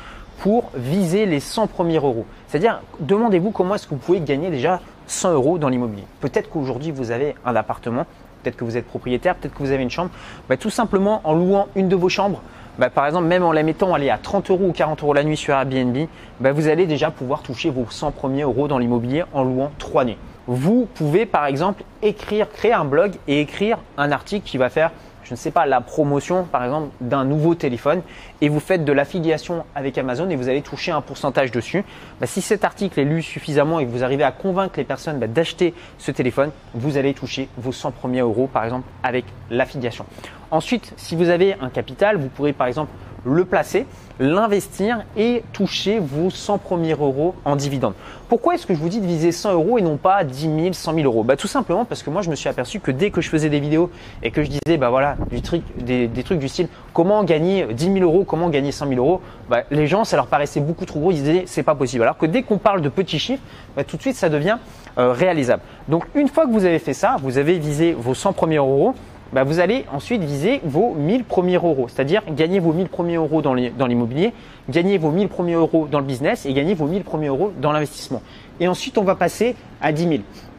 pour 0.43 0.73
viser 0.75 1.25
les 1.25 1.39
100 1.39 1.69
premiers 1.69 1.99
euros. 1.99 2.27
C'est-à-dire, 2.49 2.83
demandez-vous 2.99 3.53
comment 3.53 3.77
est-ce 3.77 3.87
que 3.87 3.95
vous 3.95 4.01
pouvez 4.01 4.21
gagner 4.21 4.51
déjà 4.51 4.81
100 5.07 5.35
euros 5.35 5.57
dans 5.57 5.69
l'immobilier. 5.69 6.03
Peut-être 6.21 6.51
qu'aujourd'hui, 6.51 6.91
vous 6.91 7.13
avez 7.13 7.37
un 7.47 7.55
appartement, 7.55 8.07
peut-être 8.43 8.57
que 8.57 8.65
vous 8.65 8.77
êtes 8.77 8.87
propriétaire, 8.87 9.37
peut-être 9.37 9.55
que 9.55 9.63
vous 9.63 9.71
avez 9.71 9.85
une 9.85 9.91
chambre. 9.91 10.11
Bah, 10.49 10.57
tout 10.57 10.69
simplement, 10.69 11.21
en 11.23 11.33
louant 11.33 11.69
une 11.77 11.89
de 11.89 11.95
vos 11.95 12.09
chambres, 12.09 12.43
bah, 12.77 12.91
par 12.91 13.07
exemple, 13.07 13.27
même 13.27 13.45
en 13.45 13.53
la 13.53 13.63
mettant 13.63 13.95
aller 13.95 14.11
à 14.11 14.19
30 14.19 14.51
euros 14.51 14.67
ou 14.67 14.73
40 14.73 15.05
euros 15.05 15.15
la 15.15 15.23
nuit 15.23 15.37
sur 15.37 15.55
Airbnb, 15.55 15.97
bah, 16.41 16.51
vous 16.51 16.67
allez 16.67 16.87
déjà 16.87 17.13
pouvoir 17.13 17.43
toucher 17.43 17.71
vos 17.71 17.87
100 17.89 18.11
premiers 18.11 18.43
euros 18.43 18.67
dans 18.67 18.79
l'immobilier 18.79 19.23
en 19.33 19.45
louant 19.45 19.71
3 19.79 20.05
nuits. 20.07 20.19
Vous 20.49 20.89
pouvez, 20.93 21.25
par 21.25 21.47
exemple, 21.47 21.85
écrire, 22.03 22.51
créer 22.51 22.73
un 22.73 22.85
blog 22.85 23.13
et 23.29 23.41
écrire 23.41 23.79
un 23.97 24.11
article 24.11 24.45
qui 24.45 24.59
va 24.59 24.71
faire 24.71 24.91
je 25.25 25.33
ne 25.33 25.37
sais 25.37 25.51
pas, 25.51 25.67
la 25.67 25.81
promotion 25.81 26.45
par 26.45 26.65
exemple 26.65 26.89
d'un 27.01 27.25
nouveau 27.25 27.55
téléphone 27.55 28.03
et 28.41 28.49
vous 28.49 28.61
faites 28.61 28.85
de 28.85 28.93
l'affiliation 28.93 29.65
avec 29.75 29.99
Amazon 29.99 30.29
et 30.31 30.37
vous 30.37 30.49
allez 30.49 30.63
toucher 30.63 30.93
un 30.93 31.01
pourcentage 31.01 31.51
dessus, 31.51 31.85
bah, 32.21 32.27
si 32.27 32.41
cet 32.41 32.65
article 32.65 33.01
est 33.01 33.05
lu 33.05 33.23
suffisamment 33.23 33.81
et 33.81 33.87
que 33.87 33.91
vous 33.91 34.05
arrivez 34.05 34.25
à 34.25 34.33
convaincre 34.33 34.75
les 34.77 34.85
personnes 34.85 35.19
bah, 35.19 35.27
d'acheter 35.27 35.75
ce 35.99 36.11
téléphone, 36.11 36.51
vous 36.75 36.97
allez 36.97 37.15
toucher 37.15 37.49
vos 37.57 37.73
100 37.73 37.93
premiers 37.93 38.21
euros 38.21 38.49
par 38.53 38.65
exemple 38.65 38.89
avec 39.03 39.25
l'affiliation. 39.51 40.05
Ensuite, 40.53 40.93
si 40.99 41.17
vous 41.17 41.31
avez 41.31 41.57
un 41.63 41.71
capital, 41.71 42.19
vous 42.19 42.29
pourrez 42.29 42.53
par 42.53 42.67
exemple 42.67 42.91
le 43.25 43.47
placer, 43.47 43.87
l'investir 44.21 45.03
et 45.17 45.43
toucher 45.55 45.99
vos 45.99 46.29
100 46.29 46.59
premiers 46.59 46.93
euros 46.93 47.35
en 47.47 47.57
dividende. 47.57 47.95
Pourquoi 48.29 48.55
est-ce 48.55 48.67
que 48.67 48.75
je 48.75 48.79
vous 48.79 48.91
dis 48.91 49.01
de 49.01 49.07
viser 49.07 49.33
100 49.33 49.55
euros 49.55 49.79
et 49.79 49.83
non 49.83 49.97
pas 49.97 50.25
10 50.25 50.43
000, 50.43 50.73
100 50.75 50.95
000 50.95 51.07
euros? 51.07 51.25
Bah, 51.25 51.37
Tout 51.37 51.47
simplement 51.47 51.87
parce 51.87 52.03
que 52.03 52.11
moi 52.11 52.21
je 52.21 52.29
me 52.29 52.35
suis 52.35 52.51
aperçu 52.51 52.81
que 52.81 52.91
dès 52.91 53.11
que 53.11 53.23
je 53.23 53.31
faisais 53.31 53.49
des 53.49 53.61
vidéos 53.61 53.91
et 54.23 54.31
que 54.31 54.43
je 54.43 54.51
disais 54.51 54.77
bah 54.77 54.91
voilà 54.91 55.17
du 55.31 55.41
truc, 55.41 55.63
des, 55.79 56.11
trucs 56.23 56.39
du 56.39 56.49
style 56.49 56.69
comment 56.93 57.25
gagner 57.25 57.73
10 57.73 57.85
000 57.85 57.99
euros, 58.01 58.25
comment 58.25 58.51
gagner 58.51 58.73
100 58.73 58.89
000 58.89 59.01
euros, 59.01 59.23
bah, 59.49 59.63
les 59.71 59.87
gens 59.87 60.05
ça 60.05 60.17
leur 60.17 60.27
paraissait 60.27 60.61
beaucoup 60.61 60.85
trop 60.85 61.01
gros, 61.01 61.13
ils 61.13 61.23
disaient 61.23 61.45
c'est 61.47 61.63
pas 61.63 61.75
possible. 61.75 62.03
Alors 62.03 62.19
que 62.19 62.27
dès 62.27 62.43
qu'on 62.43 62.59
parle 62.59 62.83
de 62.83 62.91
petits 62.91 63.19
chiffres, 63.19 63.43
bah, 63.75 63.85
tout 63.85 63.97
de 63.97 64.03
suite 64.03 64.17
ça 64.17 64.29
devient 64.29 64.59
euh, 64.99 65.13
réalisable. 65.13 65.63
Donc 65.89 66.05
une 66.15 66.29
fois 66.29 66.45
que 66.45 66.51
vous 66.51 66.67
avez 66.67 66.79
fait 66.79 66.93
ça, 66.93 67.17
vous 67.23 67.39
avez 67.39 67.59
visé 67.59 67.93
vos 67.93 68.13
100 68.13 68.35
premiers 68.35 68.57
euros, 68.57 68.95
bah, 69.33 69.45
vous 69.45 69.61
allez 69.61 69.85
ensuite 69.93 70.23
viser 70.23 70.61
vos 70.65 70.95
1000 70.95 71.25
premiers 71.25 71.57
euros, 71.57 71.87
c'est-à-dire 71.89 72.23
gagner 72.31 72.61
vos 72.61 72.73
1000 72.73 72.89
premiers 72.89 73.17
euros 73.17 73.43
dans 73.43 73.55
l'immobilier, 73.55 74.33
gagner 74.69 74.99
vos 74.99 75.11
1000 75.11 75.29
premiers 75.29 75.55
euros 75.55 75.89
dans 75.91 75.99
le 75.99 76.05
business 76.05 76.47
et 76.47 76.53
gagner 76.53 76.75
vos 76.75 76.87
1000 76.87 77.03
premiers 77.03 77.29
euros 77.29 77.53
dans 77.61 77.73
l'investissement. 77.73 78.23
Et 78.61 78.69
ensuite, 78.69 78.99
on 78.99 79.05
va 79.05 79.15
passer 79.15 79.57
à 79.81 79.93
10 79.93 80.09
000. 80.09 80.15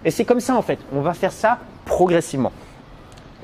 Et 0.06 0.12
c'est 0.12 0.26
comme 0.26 0.40
ça 0.40 0.56
en 0.56 0.62
fait, 0.62 0.80
on 0.94 1.02
va 1.02 1.14
faire 1.14 1.32
ça 1.32 1.60
progressivement. 1.86 2.52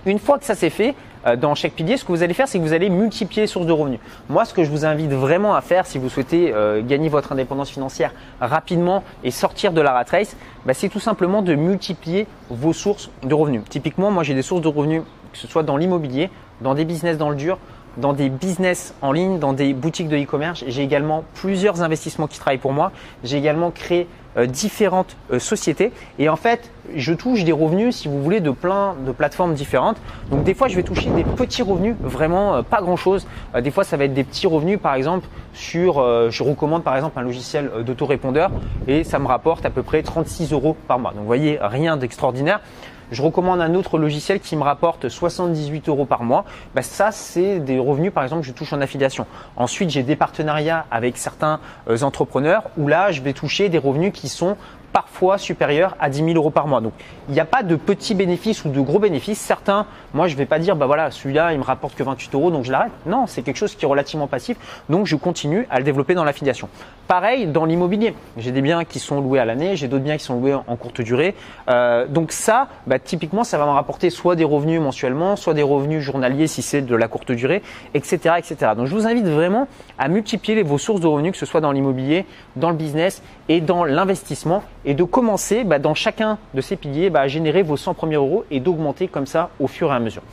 Une 0.05 0.19
fois 0.19 0.39
que 0.39 0.45
ça 0.45 0.55
c'est 0.55 0.69
fait, 0.69 0.95
euh, 1.25 1.35
dans 1.35 1.55
chaque 1.55 1.73
pilier, 1.73 1.97
ce 1.97 2.05
que 2.05 2.11
vous 2.11 2.23
allez 2.23 2.33
faire, 2.33 2.47
c'est 2.47 2.57
que 2.57 2.63
vous 2.63 2.73
allez 2.73 2.89
multiplier 2.89 3.43
les 3.43 3.47
sources 3.47 3.65
de 3.65 3.71
revenus. 3.71 3.99
Moi, 4.29 4.45
ce 4.45 4.53
que 4.53 4.63
je 4.63 4.69
vous 4.69 4.85
invite 4.85 5.11
vraiment 5.11 5.53
à 5.55 5.61
faire, 5.61 5.85
si 5.85 5.97
vous 5.97 6.09
souhaitez 6.09 6.53
euh, 6.53 6.81
gagner 6.81 7.09
votre 7.09 7.33
indépendance 7.33 7.69
financière 7.69 8.13
rapidement 8.39 9.03
et 9.23 9.31
sortir 9.31 9.73
de 9.73 9.81
la 9.81 9.91
rat 9.91 10.05
race, 10.09 10.35
bah, 10.65 10.73
c'est 10.73 10.89
tout 10.89 10.99
simplement 10.99 11.41
de 11.41 11.55
multiplier 11.55 12.25
vos 12.49 12.73
sources 12.73 13.09
de 13.23 13.33
revenus. 13.33 13.63
Typiquement, 13.69 14.11
moi, 14.11 14.23
j'ai 14.23 14.33
des 14.33 14.41
sources 14.41 14.61
de 14.61 14.69
revenus 14.69 15.01
que 15.31 15.37
ce 15.37 15.47
soit 15.47 15.63
dans 15.63 15.77
l'immobilier, 15.77 16.29
dans 16.61 16.73
des 16.73 16.85
business 16.85 17.17
dans 17.17 17.29
le 17.29 17.35
dur, 17.35 17.57
dans 17.97 18.13
des 18.13 18.29
business 18.29 18.93
en 19.01 19.11
ligne, 19.11 19.39
dans 19.39 19.53
des 19.53 19.73
boutiques 19.73 20.09
de 20.09 20.17
e-commerce. 20.17 20.63
J'ai 20.67 20.83
également 20.83 21.23
plusieurs 21.35 21.81
investissements 21.81 22.27
qui 22.27 22.39
travaillent 22.39 22.57
pour 22.57 22.73
moi. 22.73 22.91
J'ai 23.23 23.37
également 23.37 23.71
créé 23.71 24.07
euh, 24.37 24.45
différentes 24.45 25.17
euh, 25.31 25.39
sociétés 25.39 25.91
et 26.19 26.29
en 26.29 26.35
fait, 26.35 26.71
je 26.95 27.13
touche 27.13 27.43
des 27.43 27.51
revenus, 27.51 27.95
si 27.95 28.07
vous 28.07 28.21
voulez, 28.21 28.41
de 28.41 28.51
plein 28.51 28.95
de 29.05 29.11
plateformes 29.11 29.55
différentes. 29.55 29.97
Donc 30.29 30.43
des 30.43 30.53
fois, 30.53 30.67
je 30.67 30.75
vais 30.75 30.83
toucher 30.83 31.09
des 31.09 31.23
petits 31.23 31.63
revenus, 31.63 31.95
vraiment 31.99 32.55
euh, 32.55 32.61
pas 32.61 32.81
grand-chose. 32.81 33.25
des 33.59 33.71
fois, 33.71 33.83
ça 33.83 33.97
va 33.97 34.05
être 34.05 34.13
des 34.13 34.23
petits 34.23 34.47
revenus, 34.47 34.79
par 34.79 34.93
exemple, 34.93 35.27
sur, 35.53 35.95
je 36.29 36.43
recommande 36.43 36.83
par 36.83 36.95
exemple 36.95 37.19
un 37.19 37.23
logiciel 37.23 37.69
d'autorépondeur 37.85 38.49
et 38.87 39.03
ça 39.03 39.19
me 39.19 39.27
rapporte 39.27 39.65
à 39.65 39.69
peu 39.69 39.83
près 39.83 40.03
36 40.03 40.53
euros 40.53 40.77
par 40.87 40.99
mois. 40.99 41.11
Donc 41.11 41.21
vous 41.21 41.25
voyez, 41.25 41.57
rien 41.59 41.97
d'extraordinaire 41.97 42.61
je 43.11 43.21
recommande 43.21 43.61
un 43.61 43.73
autre 43.75 43.97
logiciel 43.97 44.39
qui 44.39 44.55
me 44.55 44.63
rapporte 44.63 45.09
78 45.09 45.89
euros 45.89 46.05
par 46.05 46.23
mois. 46.23 46.45
Bah, 46.75 46.81
ça, 46.81 47.11
c'est 47.11 47.59
des 47.59 47.79
revenus, 47.79 48.13
par 48.13 48.23
exemple, 48.23 48.41
que 48.41 48.47
je 48.47 48.53
touche 48.53 48.73
en 48.73 48.81
affiliation. 48.81 49.25
Ensuite, 49.55 49.89
j'ai 49.89 50.03
des 50.03 50.15
partenariats 50.15 50.85
avec 50.91 51.17
certains 51.17 51.59
euh, 51.89 52.01
entrepreneurs 52.01 52.63
où 52.77 52.87
là, 52.87 53.11
je 53.11 53.21
vais 53.21 53.33
toucher 53.33 53.69
des 53.69 53.77
revenus 53.77 54.11
qui 54.13 54.29
sont 54.29 54.57
parfois 54.91 55.37
supérieur 55.37 55.95
à 55.99 56.09
10 56.09 56.23
000 56.23 56.29
euros 56.35 56.49
par 56.49 56.67
mois. 56.67 56.81
Donc, 56.81 56.93
il 57.27 57.33
n'y 57.33 57.39
a 57.39 57.45
pas 57.45 57.63
de 57.63 57.75
petits 57.75 58.15
bénéfices 58.15 58.65
ou 58.65 58.69
de 58.69 58.81
gros 58.81 58.99
bénéfices. 58.99 59.39
Certains, 59.39 59.85
moi, 60.13 60.27
je 60.27 60.33
ne 60.33 60.37
vais 60.37 60.45
pas 60.45 60.59
dire, 60.59 60.75
bah 60.75 60.85
voilà, 60.85 61.11
celui-là, 61.11 61.53
il 61.53 61.59
me 61.59 61.63
rapporte 61.63 61.95
que 61.95 62.03
28 62.03 62.33
euros, 62.35 62.51
donc 62.51 62.65
je 62.65 62.71
l'arrête. 62.71 62.91
Non, 63.05 63.27
c'est 63.27 63.41
quelque 63.41 63.57
chose 63.57 63.75
qui 63.75 63.85
est 63.85 63.87
relativement 63.87 64.27
passif. 64.27 64.57
Donc, 64.89 65.05
je 65.05 65.15
continue 65.15 65.67
à 65.69 65.77
le 65.77 65.83
développer 65.83 66.13
dans 66.13 66.23
l'affiliation. 66.23 66.69
Pareil 67.07 67.47
dans 67.47 67.65
l'immobilier. 67.65 68.13
J'ai 68.37 68.51
des 68.51 68.61
biens 68.61 68.85
qui 68.85 68.99
sont 68.99 69.19
loués 69.19 69.39
à 69.39 69.45
l'année, 69.45 69.75
j'ai 69.75 69.87
d'autres 69.87 70.03
biens 70.03 70.17
qui 70.17 70.23
sont 70.23 70.39
loués 70.39 70.53
en 70.53 70.75
courte 70.75 71.01
durée. 71.01 71.33
Euh, 71.67 72.05
donc 72.07 72.31
ça, 72.31 72.67
bah, 72.85 72.99
typiquement, 72.99 73.43
ça 73.43 73.57
va 73.57 73.65
me 73.65 73.71
rapporter 73.71 74.11
soit 74.11 74.35
des 74.35 74.43
revenus 74.43 74.79
mensuellement, 74.79 75.35
soit 75.35 75.55
des 75.55 75.63
revenus 75.63 76.03
journaliers 76.03 76.45
si 76.45 76.61
c'est 76.61 76.81
de 76.81 76.95
la 76.95 77.07
courte 77.07 77.31
durée, 77.31 77.63
etc., 77.95 78.35
etc. 78.37 78.73
Donc, 78.77 78.85
je 78.85 78.93
vous 78.93 79.07
invite 79.07 79.25
vraiment 79.25 79.67
à 79.97 80.07
multiplier 80.07 80.61
vos 80.61 80.77
sources 80.77 81.01
de 81.01 81.07
revenus, 81.07 81.31
que 81.31 81.37
ce 81.39 81.47
soit 81.47 81.61
dans 81.61 81.71
l'immobilier, 81.71 82.27
dans 82.55 82.69
le 82.69 82.75
business 82.75 83.23
et 83.47 83.59
dans 83.59 83.83
l'investissement 83.83 84.63
et 84.85 84.93
de 84.93 85.03
commencer 85.03 85.63
bah, 85.63 85.79
dans 85.79 85.93
chacun 85.93 86.37
de 86.53 86.61
ces 86.61 86.75
piliers 86.75 87.09
bah, 87.09 87.21
à 87.21 87.27
générer 87.27 87.63
vos 87.63 87.77
100 87.77 87.93
premiers 87.93 88.15
euros 88.15 88.45
et 88.51 88.59
d'augmenter 88.59 89.07
comme 89.07 89.25
ça 89.25 89.49
au 89.59 89.67
fur 89.67 89.91
et 89.91 89.95
à 89.95 89.99
mesure. 89.99 90.23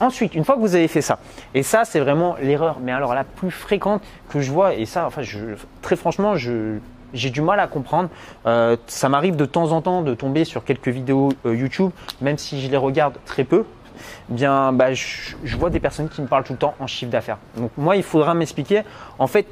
Ensuite, 0.00 0.34
une 0.36 0.44
fois 0.44 0.54
que 0.54 0.60
vous 0.60 0.76
avez 0.76 0.86
fait 0.86 1.00
ça, 1.00 1.18
et 1.54 1.64
ça 1.64 1.84
c'est 1.84 1.98
vraiment 1.98 2.36
l'erreur, 2.40 2.78
mais 2.80 2.92
alors 2.92 3.14
la 3.14 3.24
plus 3.24 3.50
fréquente 3.50 4.02
que 4.28 4.40
je 4.40 4.52
vois, 4.52 4.74
et 4.74 4.86
ça, 4.86 5.06
enfin, 5.06 5.22
très 5.82 5.96
franchement, 5.96 6.36
j'ai 6.36 7.30
du 7.30 7.42
mal 7.42 7.58
à 7.58 7.66
comprendre. 7.66 8.08
Euh, 8.46 8.76
ça 8.86 9.08
m'arrive 9.08 9.34
de 9.34 9.44
temps 9.44 9.72
en 9.72 9.82
temps 9.82 10.02
de 10.02 10.14
tomber 10.14 10.44
sur 10.44 10.64
quelques 10.64 10.88
vidéos 10.88 11.30
euh, 11.46 11.56
YouTube, 11.56 11.90
même 12.20 12.38
si 12.38 12.60
je 12.60 12.70
les 12.70 12.76
regarde 12.76 13.18
très 13.26 13.42
peu. 13.42 13.64
Bien, 14.28 14.72
bah, 14.72 14.94
je, 14.94 15.34
je, 15.42 15.56
vois 15.56 15.70
des 15.70 15.80
personnes 15.80 16.08
qui 16.08 16.22
me 16.22 16.28
parlent 16.28 16.44
tout 16.44 16.52
le 16.52 16.58
temps 16.60 16.74
en 16.78 16.86
chiffre 16.86 17.10
d'affaires. 17.10 17.38
Donc 17.56 17.72
moi, 17.76 17.96
il 17.96 18.04
faudra 18.04 18.34
m'expliquer. 18.34 18.82
En 19.18 19.26
fait, 19.26 19.48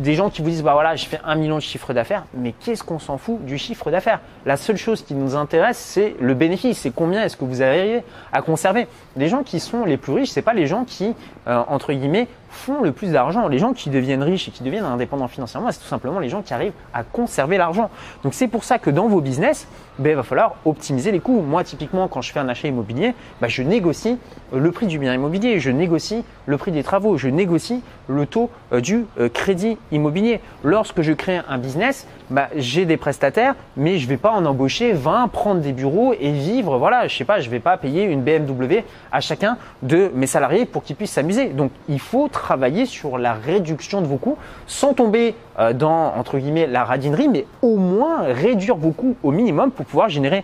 des 0.00 0.14
gens 0.14 0.30
qui 0.30 0.42
vous 0.42 0.50
disent 0.50 0.62
bah 0.62 0.72
voilà, 0.72 0.96
je 0.96 1.06
fais 1.06 1.20
un 1.24 1.34
million 1.34 1.56
de 1.56 1.62
chiffre 1.62 1.92
d'affaires, 1.92 2.24
mais 2.34 2.52
qu'est-ce 2.52 2.82
qu'on 2.82 2.98
s'en 2.98 3.18
fout 3.18 3.44
du 3.44 3.58
chiffre 3.58 3.90
d'affaires? 3.90 4.20
La 4.46 4.56
seule 4.56 4.76
chose 4.76 5.02
qui 5.02 5.14
nous 5.14 5.36
intéresse, 5.36 5.78
c'est 5.78 6.16
le 6.20 6.34
bénéfice, 6.34 6.78
c'est 6.78 6.94
combien 6.94 7.22
est-ce 7.22 7.36
que 7.36 7.44
vous 7.44 7.62
arrivez 7.62 8.02
à 8.32 8.42
conserver? 8.42 8.88
Les 9.16 9.28
gens 9.28 9.42
qui 9.42 9.60
sont 9.60 9.84
les 9.84 9.96
plus 9.96 10.12
riches, 10.12 10.30
c'est 10.30 10.42
pas 10.42 10.54
les 10.54 10.66
gens 10.66 10.84
qui 10.84 11.14
euh, 11.46 11.62
entre 11.68 11.92
guillemets 11.92 12.28
font 12.50 12.82
le 12.82 12.92
plus 12.92 13.12
d'argent. 13.12 13.48
Les 13.48 13.58
gens 13.58 13.72
qui 13.72 13.90
deviennent 13.90 14.22
riches 14.22 14.48
et 14.48 14.50
qui 14.50 14.62
deviennent 14.62 14.84
indépendants 14.84 15.28
financièrement, 15.28 15.70
c'est 15.70 15.80
tout 15.80 15.86
simplement 15.86 16.18
les 16.18 16.28
gens 16.28 16.42
qui 16.42 16.52
arrivent 16.52 16.72
à 16.92 17.02
conserver 17.02 17.56
l'argent. 17.56 17.90
Donc 18.22 18.34
c'est 18.34 18.48
pour 18.48 18.64
ça 18.64 18.78
que 18.78 18.90
dans 18.90 19.08
vos 19.08 19.20
business, 19.20 19.66
ben, 19.98 20.10
il 20.10 20.16
va 20.16 20.22
falloir 20.22 20.54
optimiser 20.64 21.12
les 21.12 21.20
coûts. 21.20 21.42
Moi, 21.42 21.62
typiquement, 21.62 22.08
quand 22.08 22.22
je 22.22 22.32
fais 22.32 22.40
un 22.40 22.48
achat 22.48 22.68
immobilier, 22.68 23.14
ben, 23.40 23.48
je 23.48 23.62
négocie 23.62 24.16
le 24.52 24.70
prix 24.72 24.86
du 24.86 24.98
bien 24.98 25.12
immobilier, 25.14 25.60
je 25.60 25.70
négocie 25.70 26.24
le 26.46 26.56
prix 26.56 26.72
des 26.72 26.82
travaux, 26.82 27.18
je 27.18 27.28
négocie 27.28 27.82
le 28.08 28.26
taux 28.26 28.50
euh, 28.72 28.80
du 28.80 29.04
euh, 29.18 29.28
crédit 29.28 29.76
immobilier. 29.92 30.40
Lorsque 30.64 31.02
je 31.02 31.12
crée 31.12 31.40
un 31.46 31.58
business, 31.58 32.06
ben, 32.30 32.46
j'ai 32.56 32.86
des 32.86 32.96
prestataires, 32.96 33.54
mais 33.76 33.98
je 33.98 34.04
ne 34.04 34.08
vais 34.08 34.16
pas 34.16 34.30
en 34.30 34.46
embaucher 34.46 34.92
20, 34.92 35.28
prendre 35.28 35.60
des 35.60 35.72
bureaux 35.72 36.14
et 36.18 36.32
vivre. 36.32 36.78
Voilà, 36.78 37.06
je 37.06 37.16
sais 37.16 37.24
pas, 37.24 37.40
je 37.40 37.46
ne 37.46 37.50
vais 37.50 37.60
pas 37.60 37.76
payer 37.76 38.04
une 38.04 38.22
BMW 38.22 38.84
à 39.12 39.20
chacun 39.20 39.58
de 39.82 40.10
mes 40.14 40.26
salariés 40.26 40.64
pour 40.64 40.82
qu'ils 40.82 40.96
puissent 40.96 41.12
s'amuser. 41.12 41.48
Donc, 41.48 41.72
il 41.88 42.00
faut 42.00 42.28
travailler 42.40 42.86
sur 42.86 43.18
la 43.18 43.34
réduction 43.34 44.00
de 44.00 44.06
vos 44.06 44.16
coûts 44.16 44.38
sans 44.66 44.94
tomber 44.94 45.34
euh, 45.58 45.74
dans, 45.74 46.14
entre 46.16 46.38
guillemets, 46.38 46.66
la 46.66 46.84
radinerie, 46.84 47.28
mais 47.28 47.44
au 47.60 47.76
moins 47.76 48.22
réduire 48.22 48.76
vos 48.76 48.92
coûts 48.92 49.14
au 49.22 49.30
minimum 49.30 49.70
pour 49.70 49.84
pouvoir 49.84 50.08
générer 50.08 50.42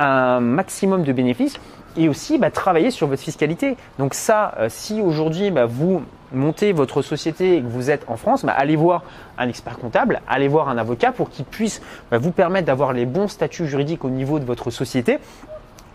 un 0.00 0.40
maximum 0.40 1.04
de 1.04 1.12
bénéfices 1.12 1.58
et 1.96 2.08
aussi 2.08 2.36
bah, 2.38 2.50
travailler 2.50 2.90
sur 2.90 3.06
votre 3.06 3.22
fiscalité. 3.22 3.76
Donc 4.00 4.12
ça, 4.12 4.54
euh, 4.58 4.66
si 4.68 5.00
aujourd'hui 5.00 5.52
bah, 5.52 5.66
vous 5.66 6.02
montez 6.32 6.72
votre 6.72 7.00
société 7.00 7.56
et 7.56 7.62
que 7.62 7.68
vous 7.68 7.90
êtes 7.90 8.04
en 8.08 8.16
France, 8.16 8.44
bah, 8.44 8.52
allez 8.56 8.74
voir 8.74 9.04
un 9.38 9.48
expert 9.48 9.78
comptable, 9.78 10.20
allez 10.28 10.48
voir 10.48 10.68
un 10.68 10.76
avocat 10.76 11.12
pour 11.12 11.30
qu'il 11.30 11.44
puisse 11.44 11.80
vous 12.10 12.32
permettre 12.32 12.66
d'avoir 12.66 12.92
les 12.92 13.06
bons 13.06 13.28
statuts 13.28 13.68
juridiques 13.68 14.04
au 14.04 14.10
niveau 14.10 14.40
de 14.40 14.44
votre 14.44 14.70
société 14.70 15.20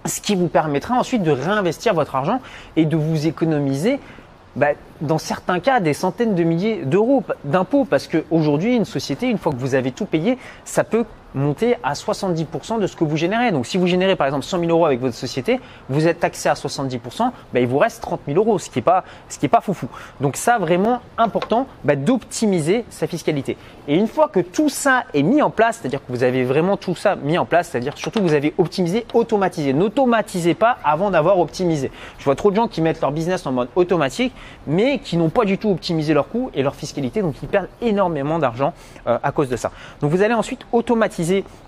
ce 0.06 0.22
qui 0.22 0.36
vous 0.36 0.48
permettra 0.48 0.96
ensuite 0.96 1.24
de 1.24 1.32
réinvestir 1.32 1.94
votre 1.94 2.16
argent 2.16 2.42
et 2.76 2.86
de 2.86 2.96
vous 2.96 3.28
économiser 3.28 4.00
bah, 4.56 4.70
dans 5.02 5.18
certains 5.18 5.60
cas 5.60 5.80
des 5.80 5.94
centaines 5.94 6.36
de 6.36 6.44
milliers 6.44 6.86
d'euros 6.86 7.24
d'impôts. 7.46 7.86
Parce 7.86 8.08
qu'aujourd'hui 8.08 8.76
une 8.76 8.86
société 8.86 9.30
une 9.30 9.38
fois 9.38 9.52
que 9.52 9.58
vous 9.58 9.76
avez 9.76 9.92
tout 9.92 10.06
payé 10.06 10.38
ça 10.66 10.84
peut 10.84 11.06
monter 11.34 11.76
à 11.84 11.94
70% 11.94 12.80
de 12.80 12.88
ce 12.88 12.96
que 12.96 13.04
vous 13.04 13.18
générez. 13.18 13.52
Donc 13.52 13.66
si 13.66 13.78
vous 13.78 13.88
générez 13.88 14.16
par 14.16 14.28
exemple 14.28 14.46
100 14.46 14.60
000 14.60 14.72
euros 14.72 14.86
avec 14.86 15.00
votre 15.00 15.16
société, 15.16 15.60
vous 15.90 16.08
êtes 16.08 16.20
taxé 16.20 16.50
à 16.50 16.54
70%, 16.54 17.32
bah, 17.54 17.60
il 17.60 17.68
vous 17.68 17.78
reste 17.78 18.02
30 18.02 18.22
000 18.28 18.38
euros, 18.38 18.60
ce 18.60 18.70
qui 18.70 18.80
n'est 18.80 18.84
pas, 18.84 19.04
pas 19.52 19.62
foufou. 19.62 19.88
Donc 20.20 20.36
ça 20.36 20.58
vraiment 20.58 21.02
important 21.18 21.68
bah, 21.84 21.96
d'optimiser 21.96 22.86
sa 22.90 23.08
fiscalité. 23.08 23.58
Et 23.88 23.96
une 23.96 24.08
fois 24.08 24.28
que 24.28 24.40
tout 24.40 24.70
ça 24.70 25.04
est 25.14 25.24
mis 25.24 25.42
en 25.42 25.50
place, 25.50 25.80
c'est-à-dire 25.82 26.00
que 26.00 26.12
vous 26.12 26.24
avez 26.24 26.44
vraiment 26.44 26.78
tout 26.78 26.96
ça 26.96 27.16
mis 27.16 27.38
en 27.38 27.46
place, 27.46 27.70
c'est-à-dire 27.70 27.98
surtout 27.98 28.20
que 28.20 28.26
vous 28.26 28.34
avez 28.34 28.54
optimisé, 28.58 29.06
automatisé. 29.14 29.74
N'automatisez 29.74 30.54
pas 30.54 30.78
avant 30.84 31.12
d'avoir 31.12 31.40
optimisé. 31.40 31.92
Je 32.18 32.26
vois 32.26 32.36
trop 32.36 32.52
de 32.52 32.56
gens 32.56 32.68
qui 32.68 32.82
mettent 32.82 33.02
leur 33.02 33.12
business 33.12 33.46
en 33.46 33.52
mode 33.52 33.70
automatique, 33.76 34.34
mais 34.68 35.00
qui 35.00 35.18
n'ont 35.18 35.30
pas 35.30 35.46
du 35.46 35.58
tout 35.58 35.70
optimisé 35.70 36.14
leurs 36.14 36.30
coûts 36.30 36.52
et 36.54 36.64
leur 36.64 36.76
fiscalité, 36.76 37.22
donc 37.22 37.36
ils 37.42 37.48
perdent 37.48 37.70
énormément 37.82 38.40
d'argent 38.40 38.74
euh, 39.08 39.18
à 39.22 39.32
cause 39.32 39.50
de 39.50 39.56
ça. 39.56 39.72
Donc 40.02 40.12
vous 40.12 40.22
allez 40.22 40.34
ensuite 40.34 40.62
automatiser 40.72 41.21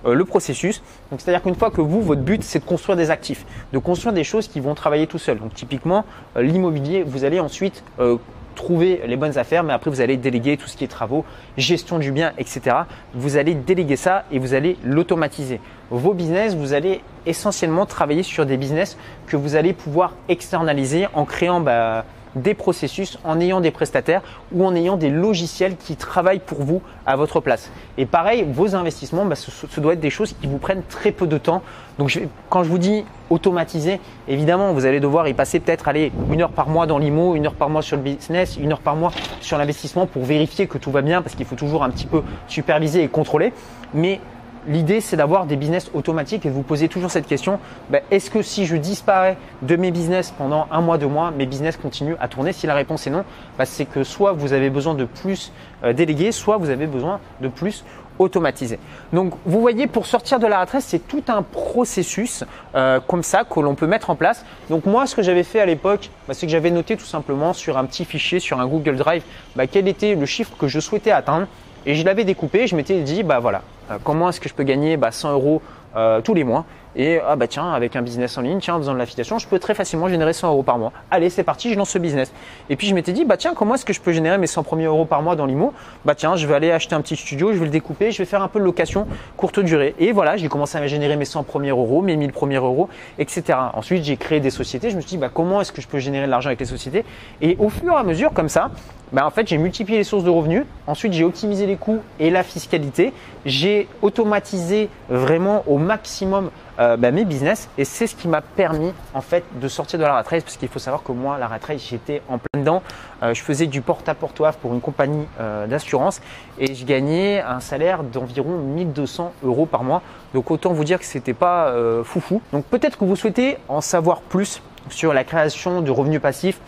euh, 0.05 0.13
le 0.13 0.25
processus. 0.25 0.81
Donc 1.11 1.21
c'est-à-dire 1.21 1.41
qu'une 1.41 1.55
fois 1.55 1.71
que 1.71 1.81
vous, 1.81 2.01
votre 2.01 2.21
but, 2.21 2.43
c'est 2.43 2.59
de 2.59 2.65
construire 2.65 2.97
des 2.97 3.11
actifs, 3.11 3.45
de 3.71 3.77
construire 3.77 4.13
des 4.13 4.23
choses 4.23 4.47
qui 4.47 4.59
vont 4.59 4.75
travailler 4.75 5.07
tout 5.07 5.17
seul. 5.17 5.39
Donc 5.39 5.53
typiquement, 5.53 6.05
euh, 6.37 6.41
l'immobilier, 6.41 7.03
vous 7.03 7.23
allez 7.23 7.39
ensuite 7.39 7.83
euh, 7.99 8.17
trouver 8.55 9.01
les 9.05 9.15
bonnes 9.15 9.37
affaires, 9.37 9.63
mais 9.63 9.73
après 9.73 9.89
vous 9.89 10.01
allez 10.01 10.17
déléguer 10.17 10.57
tout 10.57 10.67
ce 10.67 10.77
qui 10.77 10.83
est 10.83 10.87
travaux, 10.87 11.25
gestion 11.57 11.99
du 11.99 12.11
bien, 12.11 12.33
etc. 12.37 12.75
Vous 13.13 13.37
allez 13.37 13.55
déléguer 13.55 13.95
ça 13.95 14.25
et 14.31 14.39
vous 14.39 14.53
allez 14.53 14.77
l'automatiser. 14.83 15.59
Vos 15.89 16.13
business, 16.13 16.55
vous 16.55 16.73
allez 16.73 17.01
essentiellement 17.25 17.85
travailler 17.85 18.23
sur 18.23 18.45
des 18.45 18.57
business 18.57 18.97
que 19.27 19.37
vous 19.37 19.55
allez 19.55 19.73
pouvoir 19.73 20.13
externaliser 20.29 21.07
en 21.13 21.25
créant 21.25 21.59
bah, 21.59 22.05
des 22.35 22.53
processus 22.53 23.19
en 23.23 23.39
ayant 23.39 23.61
des 23.61 23.71
prestataires 23.71 24.21
ou 24.51 24.65
en 24.65 24.75
ayant 24.75 24.97
des 24.97 25.09
logiciels 25.09 25.75
qui 25.75 25.95
travaillent 25.95 26.39
pour 26.39 26.61
vous 26.63 26.81
à 27.05 27.15
votre 27.15 27.39
place. 27.39 27.69
Et 27.97 28.05
pareil, 28.05 28.45
vos 28.47 28.75
investissements, 28.75 29.25
bah, 29.25 29.35
ce, 29.35 29.79
doit 29.79 29.93
être 29.93 29.99
des 29.99 30.09
choses 30.09 30.33
qui 30.39 30.47
vous 30.47 30.57
prennent 30.57 30.83
très 30.89 31.11
peu 31.11 31.27
de 31.27 31.37
temps. 31.37 31.61
Donc 31.99 32.17
quand 32.49 32.63
je 32.63 32.69
vous 32.69 32.77
dis 32.77 33.05
automatiser, 33.29 33.99
évidemment, 34.27 34.73
vous 34.73 34.85
allez 34.85 34.99
devoir 34.99 35.27
y 35.27 35.33
passer 35.33 35.59
peut-être 35.59 35.89
une 36.31 36.41
heure 36.41 36.51
par 36.51 36.69
mois 36.69 36.85
dans 36.85 36.97
l'IMO, 36.97 37.35
une 37.35 37.45
heure 37.45 37.53
par 37.53 37.69
mois 37.69 37.81
sur 37.81 37.97
le 37.97 38.03
business, 38.03 38.57
une 38.57 38.71
heure 38.71 38.79
par 38.79 38.95
mois 38.95 39.11
sur 39.41 39.57
l'investissement 39.57 40.05
pour 40.05 40.23
vérifier 40.23 40.67
que 40.67 40.77
tout 40.77 40.91
va 40.91 41.01
bien 41.01 41.21
parce 41.21 41.35
qu'il 41.35 41.45
faut 41.45 41.55
toujours 41.55 41.83
un 41.83 41.89
petit 41.89 42.07
peu 42.07 42.23
superviser 42.47 43.03
et 43.03 43.07
contrôler. 43.07 43.53
Mais 43.93 44.19
L'idée, 44.67 45.01
c'est 45.01 45.17
d'avoir 45.17 45.45
des 45.45 45.55
business 45.55 45.91
automatiques 45.93 46.45
et 46.45 46.49
de 46.49 46.53
vous 46.53 46.63
poser 46.63 46.87
toujours 46.87 47.11
cette 47.11 47.27
question 47.27 47.59
ben, 47.89 48.01
est-ce 48.11 48.29
que 48.29 48.41
si 48.41 48.65
je 48.65 48.77
disparais 48.77 49.37
de 49.61 49.75
mes 49.75 49.91
business 49.91 50.33
pendant 50.37 50.67
un 50.71 50.81
mois, 50.81 50.97
deux 50.97 51.07
mois, 51.07 51.31
mes 51.31 51.45
business 51.45 51.75
continuent 51.75 52.15
à 52.21 52.27
tourner 52.27 52.53
Si 52.53 52.65
la 52.65 52.73
réponse 52.73 53.05
est 53.05 53.09
non, 53.09 53.25
ben, 53.57 53.65
c'est 53.65 53.85
que 53.85 54.03
soit 54.03 54.31
vous 54.31 54.53
avez 54.53 54.69
besoin 54.69 54.93
de 54.93 55.05
plus 55.05 55.51
euh, 55.83 55.91
déléguer, 55.91 56.31
soit 56.31 56.57
vous 56.57 56.69
avez 56.69 56.87
besoin 56.87 57.19
de 57.41 57.49
plus 57.49 57.83
automatiser. 58.19 58.79
Donc, 59.11 59.33
vous 59.45 59.59
voyez, 59.59 59.87
pour 59.87 60.05
sortir 60.05 60.39
de 60.39 60.47
la 60.47 60.61
retraite, 60.61 60.83
c'est 60.83 61.07
tout 61.07 61.23
un 61.27 61.41
processus 61.41 62.43
euh, 62.75 62.99
comme 62.99 63.23
ça 63.23 63.43
que 63.43 63.59
l'on 63.59 63.75
peut 63.75 63.87
mettre 63.87 64.09
en 64.09 64.15
place. 64.15 64.45
Donc, 64.69 64.85
moi, 64.85 65.07
ce 65.07 65.15
que 65.15 65.23
j'avais 65.23 65.43
fait 65.43 65.59
à 65.59 65.65
l'époque, 65.65 66.09
ben, 66.27 66.33
c'est 66.33 66.45
que 66.45 66.51
j'avais 66.51 66.71
noté 66.71 66.95
tout 66.95 67.05
simplement 67.05 67.53
sur 67.53 67.77
un 67.77 67.85
petit 67.85 68.05
fichier, 68.05 68.39
sur 68.39 68.59
un 68.59 68.67
Google 68.67 68.95
Drive, 68.95 69.23
quel 69.71 69.87
était 69.87 70.15
le 70.15 70.25
chiffre 70.25 70.51
que 70.57 70.67
je 70.67 70.79
souhaitais 70.79 71.11
atteindre. 71.11 71.47
Et 71.85 71.95
je 71.95 72.05
l'avais 72.05 72.23
découpé, 72.23 72.67
je 72.67 72.77
m'étais 72.77 73.01
dit, 73.01 73.23
bah 73.23 73.39
voilà, 73.39 73.61
comment 74.03 74.29
est-ce 74.29 74.39
que 74.39 74.49
je 74.49 74.53
peux 74.53 74.63
gagner 74.63 74.97
bah, 74.97 75.11
100 75.11 75.33
euros 75.33 75.61
euh, 75.95 76.21
tous 76.21 76.33
les 76.33 76.43
mois? 76.43 76.65
Et 76.95 77.19
ah 77.25 77.35
bah 77.35 77.47
tiens 77.47 77.71
avec 77.71 77.95
un 77.95 78.01
business 78.01 78.37
en 78.37 78.41
ligne 78.41 78.59
tiens 78.59 78.75
en 78.75 78.77
faisant 78.77 78.93
de 78.93 78.97
l'affiliation 78.97 79.39
je 79.39 79.47
peux 79.47 79.59
très 79.59 79.73
facilement 79.73 80.07
générer 80.07 80.33
100 80.33 80.49
euros 80.49 80.63
par 80.63 80.77
mois. 80.77 80.91
Allez 81.11 81.29
c'est 81.29 81.43
parti 81.43 81.71
je 81.71 81.77
lance 81.77 81.89
ce 81.89 81.97
business. 81.97 82.31
Et 82.69 82.75
puis 82.75 82.87
je 82.87 82.95
m'étais 82.95 83.13
dit 83.13 83.25
bah 83.25 83.37
tiens 83.37 83.53
comment 83.55 83.75
est-ce 83.75 83.85
que 83.85 83.93
je 83.93 84.01
peux 84.01 84.11
générer 84.11 84.37
mes 84.37 84.47
100 84.47 84.63
premiers 84.63 84.85
euros 84.85 85.05
par 85.05 85.21
mois 85.21 85.35
dans 85.35 85.45
l'IMO? 85.45 85.73
Bah 86.05 86.15
tiens 86.15 86.35
je 86.35 86.45
vais 86.47 86.55
aller 86.55 86.71
acheter 86.71 86.95
un 86.95 87.01
petit 87.01 87.15
studio 87.15 87.53
je 87.53 87.57
vais 87.57 87.65
le 87.65 87.71
découper 87.71 88.11
je 88.11 88.17
vais 88.19 88.25
faire 88.25 88.41
un 88.41 88.47
peu 88.47 88.59
de 88.59 88.65
location 88.65 89.07
courte 89.37 89.59
durée. 89.59 89.95
Et 89.99 90.11
voilà 90.11 90.37
j'ai 90.37 90.49
commencé 90.49 90.77
à 90.77 90.85
générer 90.87 91.15
mes 91.15 91.25
100 91.25 91.43
premiers 91.43 91.69
euros 91.69 92.01
mes 92.01 92.15
1000 92.15 92.31
premiers 92.31 92.57
euros 92.57 92.89
etc 93.17 93.57
ensuite 93.73 94.03
j'ai 94.03 94.17
créé 94.17 94.39
des 94.39 94.49
sociétés 94.49 94.89
je 94.89 94.95
me 94.95 95.01
suis 95.01 95.09
dit 95.09 95.17
bah 95.17 95.29
comment 95.33 95.61
est-ce 95.61 95.71
que 95.71 95.81
je 95.81 95.87
peux 95.87 95.99
générer 95.99 96.25
de 96.25 96.31
l'argent 96.31 96.47
avec 96.47 96.59
les 96.59 96.65
sociétés? 96.65 97.05
Et 97.41 97.55
au 97.59 97.69
fur 97.69 97.93
et 97.93 97.97
à 97.97 98.03
mesure 98.03 98.33
comme 98.33 98.49
ça 98.49 98.69
bah, 99.13 99.27
en 99.27 99.29
fait, 99.29 99.47
j'ai 99.47 99.59
multiplié 99.59 99.99
les 99.99 100.03
sources 100.03 100.23
de 100.23 100.31
revenus. 100.31 100.65
Ensuite, 100.87 101.13
j'ai 101.13 101.23
optimisé 101.23 101.67
les 101.67 101.75
coûts 101.75 101.99
et 102.19 102.31
la 102.31 102.41
fiscalité. 102.41 103.13
J'ai 103.45 103.87
automatisé 104.01 104.89
vraiment 105.07 105.63
au 105.67 105.77
maximum 105.77 106.49
euh, 106.79 106.97
bah, 106.97 107.11
mes 107.11 107.25
business 107.25 107.69
et 107.77 107.85
c'est 107.85 108.07
ce 108.07 108.15
qui 108.15 108.27
m'a 108.27 108.41
permis 108.41 108.93
en 109.13 109.21
fait 109.21 109.43
de 109.61 109.67
sortir 109.67 109.99
de 109.99 110.03
la 110.03 110.13
rat 110.13 110.23
parce 110.23 110.57
qu'il 110.57 110.69
faut 110.69 110.79
savoir 110.79 111.03
que 111.03 111.11
moi, 111.11 111.37
la 111.37 111.47
rat 111.47 111.59
j'étais 111.77 112.21
en 112.29 112.39
plein 112.39 112.59
dedans. 112.59 112.81
Euh, 113.21 113.33
je 113.33 113.41
faisais 113.41 113.67
du 113.67 113.81
porte-à-porte 113.81 114.41
pour 114.61 114.73
une 114.73 114.81
compagnie 114.81 115.27
euh, 115.39 115.67
d'assurance 115.67 116.21
et 116.57 116.73
je 116.73 116.85
gagnais 116.85 117.41
un 117.41 117.59
salaire 117.59 118.03
d'environ 118.03 118.57
1200 118.57 119.33
euros 119.43 119.65
par 119.65 119.83
mois. 119.83 120.01
Donc 120.33 120.49
autant 120.49 120.73
vous 120.73 120.83
dire 120.83 120.99
que 120.99 121.05
c'était 121.05 121.33
pas 121.33 121.71
foufou. 122.03 122.41
Donc 122.51 122.65
peut-être 122.65 122.97
que 122.97 123.05
vous 123.05 123.15
souhaitez 123.15 123.57
en 123.67 123.81
savoir 123.81 124.21
plus 124.21 124.61
sur 124.89 125.13
la 125.13 125.23
création 125.23 125.81
de 125.81 125.91
revenus 125.91 126.21
passifs 126.21 126.59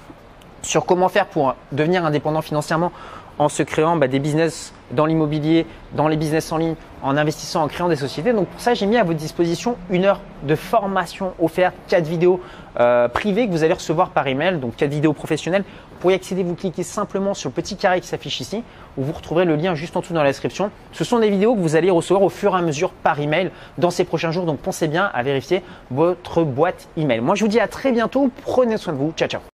sur 0.61 0.85
comment 0.85 1.09
faire 1.09 1.27
pour 1.27 1.55
devenir 1.71 2.05
indépendant 2.05 2.41
financièrement 2.41 2.91
en 3.39 3.49
se 3.49 3.63
créant 3.63 3.95
bah, 3.95 4.07
des 4.07 4.19
business 4.19 4.73
dans 4.91 5.05
l'immobilier, 5.05 5.65
dans 5.93 6.07
les 6.07 6.17
business 6.17 6.51
en 6.51 6.57
ligne, 6.57 6.75
en 7.01 7.17
investissant, 7.17 7.63
en 7.63 7.67
créant 7.67 7.89
des 7.89 7.95
sociétés. 7.95 8.33
Donc 8.33 8.47
pour 8.47 8.61
ça, 8.61 8.73
j'ai 8.73 8.85
mis 8.85 8.97
à 8.97 9.03
votre 9.03 9.17
disposition 9.17 9.77
une 9.89 10.05
heure 10.05 10.21
de 10.43 10.55
formation 10.55 11.33
offerte, 11.41 11.75
quatre 11.87 12.07
vidéos 12.07 12.39
euh, 12.79 13.07
privées 13.07 13.47
que 13.47 13.51
vous 13.51 13.63
allez 13.63 13.73
recevoir 13.73 14.09
par 14.09 14.27
email, 14.27 14.59
donc 14.59 14.75
quatre 14.75 14.91
vidéos 14.91 15.13
professionnelles. 15.13 15.63
Pour 15.99 16.11
y 16.11 16.13
accéder, 16.13 16.43
vous 16.43 16.55
cliquez 16.55 16.83
simplement 16.83 17.33
sur 17.33 17.49
le 17.49 17.53
petit 17.53 17.77
carré 17.77 18.01
qui 18.01 18.07
s'affiche 18.07 18.39
ici, 18.39 18.63
où 18.97 19.03
vous 19.03 19.13
retrouverez 19.13 19.45
le 19.45 19.55
lien 19.55 19.75
juste 19.75 19.97
en 19.97 20.01
dessous 20.01 20.13
dans 20.13 20.23
la 20.23 20.29
description. 20.29 20.69
Ce 20.91 21.03
sont 21.03 21.19
des 21.19 21.29
vidéos 21.29 21.55
que 21.55 21.61
vous 21.61 21.75
allez 21.75 21.89
recevoir 21.89 22.21
au 22.21 22.29
fur 22.29 22.53
et 22.55 22.59
à 22.59 22.61
mesure 22.61 22.91
par 22.91 23.19
email 23.19 23.51
dans 23.77 23.91
ces 23.91 24.03
prochains 24.03 24.31
jours. 24.31 24.45
Donc 24.45 24.59
pensez 24.59 24.87
bien 24.87 25.09
à 25.13 25.23
vérifier 25.23 25.63
votre 25.89 26.43
boîte 26.43 26.89
email. 26.97 27.21
Moi, 27.21 27.35
je 27.35 27.43
vous 27.43 27.49
dis 27.49 27.59
à 27.59 27.67
très 27.67 27.91
bientôt. 27.91 28.29
Prenez 28.43 28.77
soin 28.77 28.93
de 28.93 28.97
vous. 28.97 29.13
Ciao, 29.15 29.27
ciao. 29.27 29.41